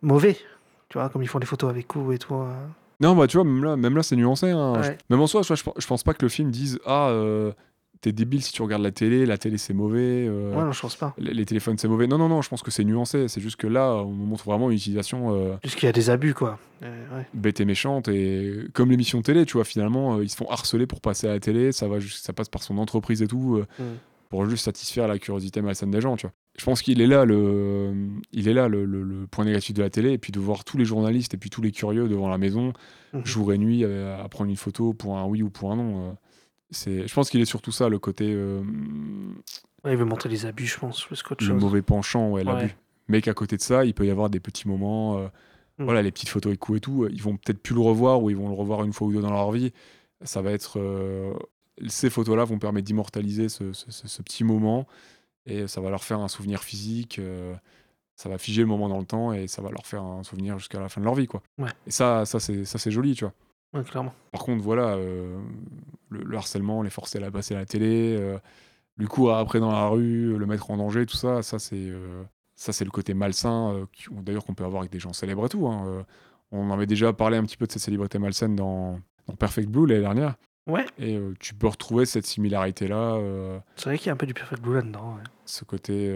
[0.01, 0.37] mauvais.
[0.89, 2.35] Tu vois, comme ils font des photos avec coup et tout.
[2.35, 2.51] euh.
[3.01, 4.49] Non, bah tu vois, même là, même là c'est nuancé.
[4.49, 4.73] hein.
[4.81, 4.97] Ouais.
[5.09, 7.53] Même en soi, je, je, pense pas que le film dise Ah, euh,
[8.01, 10.79] t'es débile si tu regardes la télé, la télé c'est mauvais, euh, Ouais, non, je
[10.81, 11.13] pense pas.
[11.17, 12.07] les, les téléphones c'est mauvais.
[12.07, 13.27] Non, non, non, je pense que c'est nuancé.
[13.27, 15.93] C'est juste que là, on nous montre vraiment une utilisation euh, Juste qu'il y a
[15.93, 16.59] des abus, quoi.
[16.83, 17.25] Euh, ouais.
[17.33, 18.07] bête et méchante.
[18.07, 21.31] Et comme l'émission télé, tu vois, finalement, euh, ils se font harceler pour passer à
[21.33, 21.71] la télé.
[21.73, 23.83] Ça, va, juste- ça passe par son entreprise et tout, Mm.
[24.29, 26.33] pour juste satisfaire la curiosité malsaine des gens, tu vois.
[26.57, 27.93] Je pense qu'il est là, le,
[28.31, 30.11] il est là le, le- le point négatif de la télé.
[30.13, 32.71] Et puis de voir tous les journalistes et puis tous les curieux devant la maison
[33.13, 33.25] Mhm.
[33.25, 36.17] jour et nuit à prendre une photo pour un oui ou pour un non.
[36.71, 38.61] C'est, je pense qu'il est surtout ça, le côté euh,
[39.83, 42.65] Ouais, il veut montrer les abus, je pense, plus qu'autre le mauvais penchant, ouais, l'abut.
[42.65, 42.75] Ouais.
[43.07, 45.27] Mais qu'à côté de ça, il peut y avoir des petits moments, euh,
[45.79, 45.85] Mm.
[45.85, 47.03] voilà, les petites photos et coups et tout.
[47.05, 49.13] euh, Ils vont peut-être plus le revoir ou ils vont le revoir une fois ou
[49.13, 49.71] deux dans leur vie.
[50.23, 51.33] Ça va être, euh,
[51.87, 54.85] ces photos-là vont permettre d'immortaliser ce, ce- ce- ce petit moment
[55.45, 57.21] et ça va leur faire un souvenir physique.
[58.17, 60.59] ça va figer le moment dans le temps et ça va leur faire un souvenir
[60.59, 61.41] jusqu'à la fin de leur vie, quoi.
[61.57, 61.69] Ouais.
[61.87, 63.33] Et ça, ça c'est, ça c'est joli, tu vois.
[63.73, 64.13] Ouais, clairement.
[64.31, 65.39] Par contre, voilà, euh,
[66.09, 68.37] le, le harcèlement, les forcer à la passer à la télé, euh,
[68.97, 72.23] lui courir après dans la rue, le mettre en danger, tout ça, ça c'est euh,
[72.55, 73.85] ça c'est le côté malsain, euh,
[74.23, 75.67] d'ailleurs qu'on peut avoir avec des gens célèbres et tout.
[75.67, 76.03] hein,
[76.51, 79.85] on avait déjà parlé un petit peu de cette célébrité malsaine dans, dans Perfect Blue
[79.85, 80.35] l'année dernière,
[80.67, 83.17] Ouais, et tu peux retrouver cette similarité-là,
[83.75, 85.15] c'est vrai qu'il y a un peu du Perfect Blue là-dedans.
[85.15, 85.23] ouais.
[85.45, 86.13] ce côté,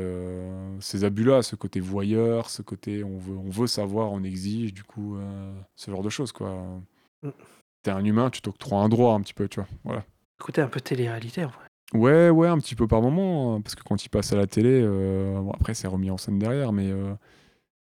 [0.79, 4.83] ces abus-là, ce côté voyeur, ce côté on veut, on veut savoir, on exige, du
[4.83, 5.17] coup,
[5.75, 6.63] ce genre de choses, quoi.
[7.83, 9.69] T'es un humain, tu t'octroies un droit un petit peu, tu vois.
[9.83, 10.05] Voilà.
[10.39, 11.65] Côté un peu télé-réalité, en vrai.
[11.93, 14.47] Ouais, ouais, un petit peu par moment, hein, parce que quand il passe à la
[14.47, 17.13] télé, euh, bon, après c'est remis en scène derrière, mais euh,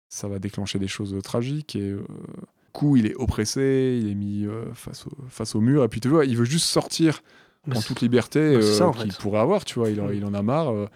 [0.09, 4.15] ça va déclencher des choses tragiques et euh, du coup il est oppressé, il est
[4.17, 7.23] mis euh, face, au, face au mur, et puis tu vois, il veut juste sortir
[7.69, 10.15] Mais en toute liberté bah, euh, qu'il pourrait avoir, tu vois, il, en- Mm.
[10.15, 10.87] il en a marre, euh,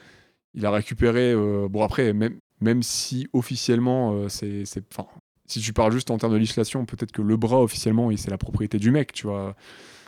[0.54, 4.64] il a récupéré, euh, bon après, même, même si officiellement euh, c'est...
[4.64, 4.84] c'est-
[5.46, 8.38] si tu parles juste en termes de législation, peut-être que le bras officiellement, c'est la
[8.38, 9.54] propriété du mec, tu vois.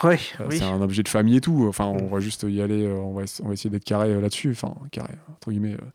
[0.04, 0.58] Ouais, Euh, oui.
[0.58, 1.66] C'est un objet de famille et tout.
[1.68, 2.08] Enfin, on Mm.
[2.10, 4.50] va juste y aller, euh, on va, essa- on va essayer d'être carré euh, là-dessus.
[4.52, 5.74] Enfin, carré, entre guillemets.
[5.74, 5.90] euh.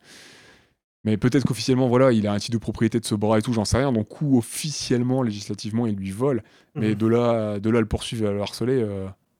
[1.05, 3.51] Mais peut-être qu'officiellement, voilà, il a un titre de propriété de ce bras et tout,
[3.53, 3.91] j'en sais rien.
[3.91, 6.43] Donc, où officiellement, législativement, il lui vole.
[6.75, 6.95] Mais Mhm.
[6.95, 8.85] de là, de là, le poursuivre le harceler,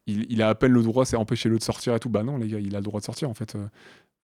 [0.08, 2.10] il, il a à peine le droit, c'est empêcher-le de sortir et tout.
[2.10, 3.56] Bah non, les gars, il a le droit de sortir en fait.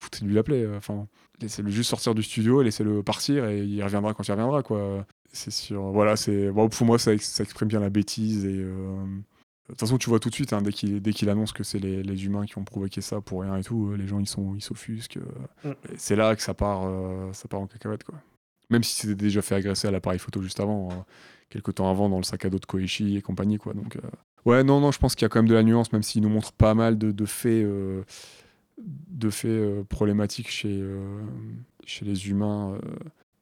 [0.01, 0.64] Foutez-lui l'appeler.
[0.64, 1.07] euh, Enfin,
[1.41, 5.07] laissez-le juste sortir du studio, laissez-le partir et il reviendra quand il reviendra, quoi.
[5.32, 5.82] C'est sûr.
[5.93, 6.51] Voilà, c'est.
[6.51, 8.55] Bon, pour moi, ça, ex- ça exprime bien la bêtise et.
[8.59, 9.05] euh,
[9.68, 11.62] de toute façon, tu vois tout de suite, hein, dès qu'il dès qu'il annonce que
[11.62, 14.18] c'est les, les humains qui ont provoqué ça pour rien et tout, euh, les gens
[14.18, 15.18] ils sont ils s'offusquent.
[15.18, 15.74] euh, Mm.
[15.99, 18.14] c'est là que ça part, euh, ça part en cacahuète, quoi.
[18.70, 21.05] Même si c'était déjà fait agresser à l'appareil photo juste avant,
[21.51, 23.74] quelques temps avant dans le sac à dos de Koichi et compagnie, quoi.
[23.74, 23.99] Donc,
[24.47, 26.22] ouais, non, non, je pense qu'il y a quand même de la nuance, même s'il
[26.22, 27.66] nous montre pas mal de, de faits,
[28.79, 31.20] de faits euh, problématiques chez, euh,
[31.85, 32.74] chez les humains.
[32.74, 32.79] euh.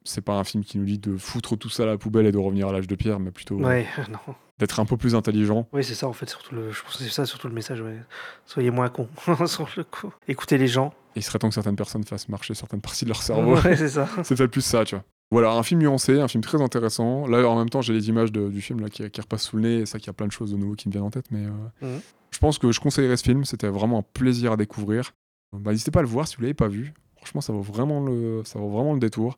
[0.05, 2.33] c'est pas un film qui nous dit de foutre tout ça à la poubelle et
[2.33, 3.87] de revenir à l'âge de pierre, mais plutôt Ouais,
[4.59, 5.69] d'être un peu plus intelligent.
[5.73, 6.71] Oui, c'est ça, en fait, surtout le...
[6.73, 7.99] je pense que c'est ça, surtout le message, ouais.
[8.47, 9.09] Soyez moins cons,
[9.47, 10.13] sur le coup.
[10.29, 10.95] Écoutez les gens.
[11.15, 13.57] Et il serait temps que certaines personnes fassent marcher certaines parties de leur cerveau.
[13.65, 14.09] Ouais, c'est ça.
[14.23, 15.05] c'est peut-être plus ça, tu vois.
[15.33, 17.27] Voilà, un film nuancé, un film très intéressant.
[17.27, 19.57] Là, en même temps, j'ai les images de- du film là, qui, qui repassent sous
[19.57, 21.05] le nez, et ça, qu'il y a plein de choses de nouveau qui me viennent
[21.05, 21.51] en tête, mais euh,
[21.95, 22.01] Mhm.
[22.31, 23.45] je pense que je conseillerais ce film.
[23.45, 25.13] C'était vraiment un plaisir à découvrir.
[25.53, 26.93] Bah, N'hésitez pas à le voir si vous l'avez pas vu.
[27.17, 29.37] Franchement, ça vaut vraiment le, ça vaut vraiment le détour.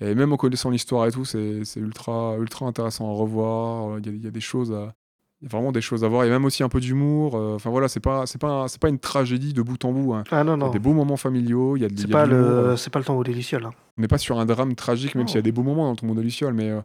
[0.00, 3.98] Et même en connaissant l'histoire et tout, c'est c'est ultra, ultra intéressant à revoir.
[4.00, 4.92] Il y, a- il y a des choses à,
[5.40, 6.24] il y a vraiment des choses à voir.
[6.24, 7.36] Il y a même aussi un peu d'humour.
[7.36, 10.12] Euh, Enfin voilà, c'est pas, c'est pas, c'est pas une tragédie de bout en bout.
[10.14, 10.24] hein.
[10.32, 11.76] Ah non, Il y a des beaux moments familiaux.
[11.76, 12.76] Il y a, de- C'est y a pas, de l'humour, euh, le...
[12.76, 13.62] c'est pas le tombeau des Lucioles.
[13.62, 13.70] Là.
[13.96, 15.90] on n'est pas sur un drame tragique, même s'il y a des beaux moments dans
[15.92, 16.80] le tombeau de Luciole, mais euh,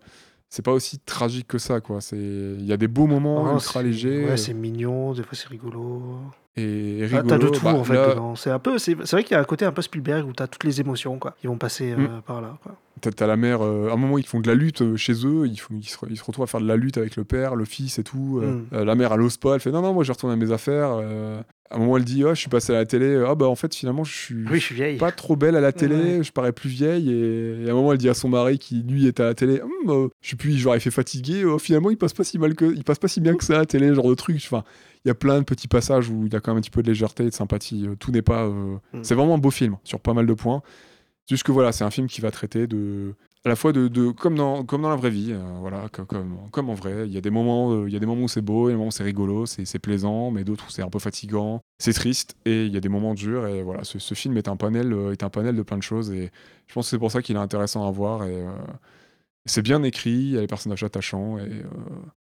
[0.50, 2.02] c'est pas aussi tragique que ça, quoi.
[2.02, 5.34] C'est, il y a des beaux moments Non, ultra légers Ouais, c'est mignon, des fois
[5.36, 6.04] c'est rigolo.
[6.56, 8.16] Et, et Ah, t'as de tout Bah, en fait là.
[8.36, 10.34] C'est un peu, c'est c'est vrai qu'il y a un côté un peu Spielberg où
[10.34, 11.36] t'as toutes les émotions quoi.
[11.44, 12.22] Ils vont passer euh, Mm.
[12.26, 12.58] par là.
[12.64, 12.76] Quoi.
[13.02, 13.62] T'as, la mère.
[13.64, 15.48] euh, à un moment, ils font de la lutte euh, chez eux.
[15.48, 17.56] Ils, font- ils, se, ils se retrouvent à faire de la lutte avec le père,
[17.56, 18.40] le fils et tout.
[18.44, 18.66] euh, Mm.
[18.74, 19.54] euh, la mère, elle ose pas.
[19.56, 20.90] Elle fait non, non, moi, je retourne à mes affaires.
[21.72, 23.24] à un moment, elle dit, oh, je suis passé à la télé.
[23.28, 24.36] Ah bah en fait, finalement, je suis.
[24.50, 24.98] Oui, je suis vieille.
[24.98, 27.92] pas trop belle à la télé, je parais plus vieille et, et à un moment
[27.94, 30.58] elle dit à son mari qui lui est à la télé, Hum, je sais plus,
[30.58, 33.08] genre il fait fatigué, oh, finalement il passe pas si mal que, il passe pas
[33.08, 34.38] si bien que ça à la télé, genre de truc.
[34.44, 34.64] Enfin,
[35.06, 36.72] il y a plein de petits passages où il y a quand même un petit
[36.72, 37.88] peu de légèreté et de sympathie.
[38.00, 38.80] Tout n'est pas, Mm.
[39.04, 40.62] c'est vraiment un beau film sur pas mal de points.
[41.30, 43.14] Juste que voilà, c'est un film qui va traiter de
[43.46, 46.06] à la fois de, de- comme, dans, comme dans la vraie vie, euh, voilà, co-
[46.06, 47.08] comme, comme, en vrai.
[47.08, 48.74] Il y a des moments, euh, il y a des moments où c'est beau, et
[48.74, 51.94] des moments où c'est rigolo, c'est plaisant, mais d'autres où c'est un peu fatigant, c'est
[51.94, 53.48] triste, et il y a des moments durs.
[53.48, 56.12] Et voilà, ce, film est un panel, euh, est un panel de plein de choses,
[56.12, 56.32] et
[56.68, 58.26] je pense que c'est pour ça qu'il est intéressant à voir.
[58.26, 58.44] Et
[59.46, 61.64] c'est bien écrit, il y a les personnages attachants, et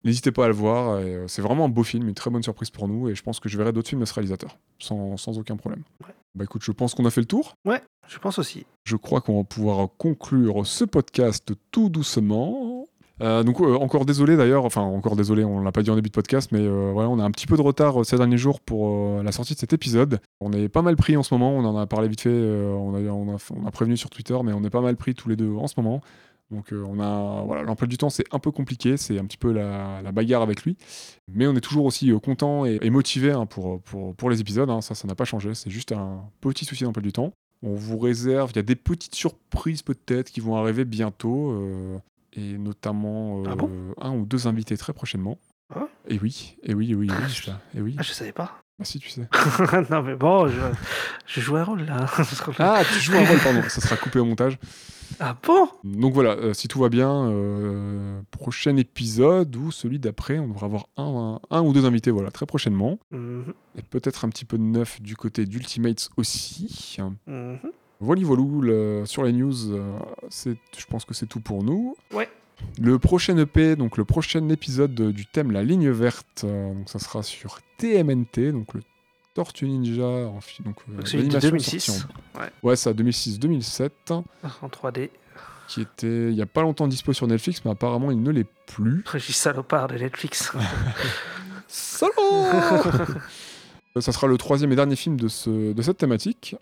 [0.03, 1.01] n'hésitez pas à le voir.
[1.27, 3.49] c'est vraiment un beau film, une très bonne surprise pour nous, et je pense que
[3.49, 5.83] je verrai d'autres films de ce réalisateur, sans, sans aucun problème.
[6.05, 6.13] Ouais.
[6.37, 7.55] Bah écoute, je pense qu'on a fait le tour.
[7.65, 8.67] Ouais, je pense aussi.
[8.83, 12.85] Je crois qu'on va pouvoir conclure ce podcast tout doucement.
[13.23, 16.09] Euh, donc euh, encore désolé d'ailleurs, enfin encore désolé, on l'a pas dit en début
[16.09, 18.37] de podcast, mais euh, ouais, on a un petit peu de retard euh, ces derniers
[18.37, 20.19] jours pour la sortie de cet épisode.
[20.39, 22.93] On est pas mal pris en ce moment, on en a parlé vite fait, on,
[22.93, 25.27] a, on, a, on a prévenu sur Twitter, mais on est pas mal pris tous
[25.27, 26.01] les deux en ce moment.
[26.49, 29.37] Donc euh, on a voilà l'emploi du temps c'est un peu compliqué, c'est un petit
[29.37, 30.77] peu la, la bagarre avec lui,
[31.31, 34.39] mais on est toujours aussi euh, content et, et motivé hein, pour, pour, pour les
[34.39, 34.69] épisodes.
[34.69, 34.79] hein.
[34.81, 37.33] ça ça n'a pas changé, c'est juste un petit souci d'emploi du temps.
[37.63, 41.97] On vous réserve, il y a des petites surprises peut-être qui vont arriver bientôt, euh,
[42.33, 43.69] et notamment euh, Ah bon?
[43.99, 45.39] un ou deux invités très prochainement.
[45.75, 47.59] Ah et oui, et oui, et oui, et oui, Ah, c'est ça.
[47.75, 47.95] Et oui.
[47.97, 48.61] Ah, je savais pas.
[48.79, 49.27] Bah si tu sais.
[49.89, 50.59] non, mais bon, je,
[51.25, 52.05] je joue un rôle là.
[52.59, 54.59] Ah, tu joues un rôle, pardon, ça sera coupé au montage.
[55.19, 55.67] Ah bon?
[55.83, 60.65] Donc voilà, euh, si tout va bien, euh, prochain épisode ou celui d'après, on devra
[60.67, 62.99] avoir un, un, un ou deux invités, voilà, très prochainement.
[63.11, 66.97] Mhm, Et peut-être un petit peu de neuf du côté d'Ultimates aussi.
[67.25, 67.57] mhm.
[67.99, 69.97] Voilà, voilou, le- sur les news, euh,
[70.29, 71.95] c'est, je pense que c'est tout pour nous.
[72.13, 72.29] Ouais.
[72.81, 76.89] Le prochain EP, donc le prochain épisode de- du thème La Ligne Verte, euh, donc
[76.89, 78.81] ça sera sur TMNT, donc le
[79.33, 81.79] Tortue Ninja, en, donc, euh, Donc celui de l'animation 2006.
[81.81, 82.03] sortie
[82.35, 82.49] en- Ouais.
[82.63, 85.11] Ouais, ça, 2006-2007, En 3D.
[85.67, 88.47] qui était il y a pas longtemps dispo sur Netflix, mais apparemment il ne l'est
[88.67, 89.03] plus.
[89.13, 90.51] Je suis salopard de Netflix.
[91.67, 92.11] Salaud
[93.99, 96.55] Ça sera le troisième et dernier film de, ce, de cette thématique.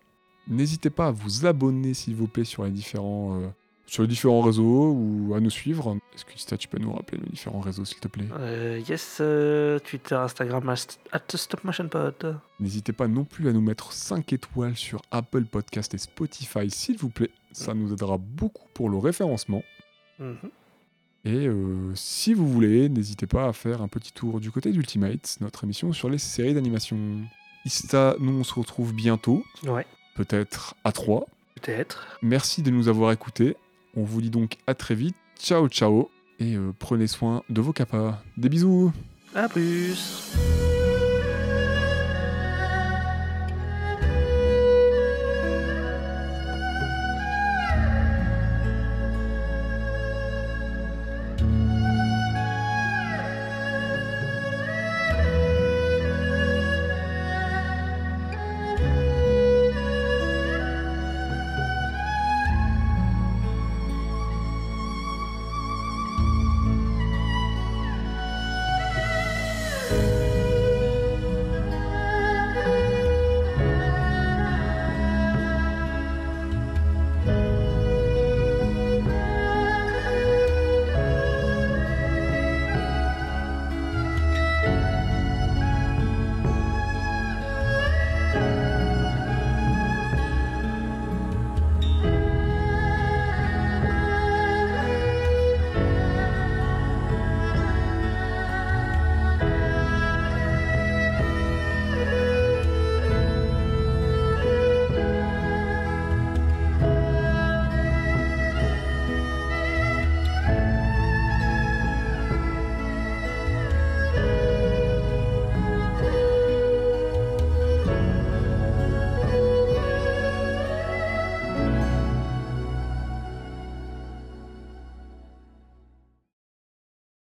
[0.47, 3.47] N'hésitez pas à vous abonner, s'il vous plaît, sur les différents, euh,
[3.87, 5.97] sur les différents réseaux ou à nous suivre.
[6.15, 8.25] Est-ce que Ista, tu peux nous rappeler nos différents réseaux, s'il te plaît?
[8.39, 12.39] Euh, yes, euh, Twitter, Instagram, at StopMotionPod.
[12.59, 16.97] N'hésitez pas non plus à nous mettre 5 étoiles sur Apple Podcast et Spotify, s'il
[16.97, 17.29] vous plaît.
[17.51, 19.63] Ça nous aidera beaucoup pour le référencement.
[20.19, 20.37] Mhm.
[21.27, 25.37] Et euh, si vous voulez, n'hésitez pas à faire un petit tour du côté d'Ultimate,
[25.41, 26.97] notre émission sur les séries d'animation.
[27.65, 31.25] Ista, nous on se retrouve bientôt, Ouais, peut-être à 3.
[31.55, 32.17] peut-être.
[32.21, 33.55] Merci de nous avoir écoutés.
[33.95, 35.15] On vous dit donc à très vite.
[35.39, 36.09] Ciao ciao.
[36.39, 38.21] Et euh, prenez soin de vos capas.
[38.37, 38.91] Des bisous
[39.33, 40.33] À plus.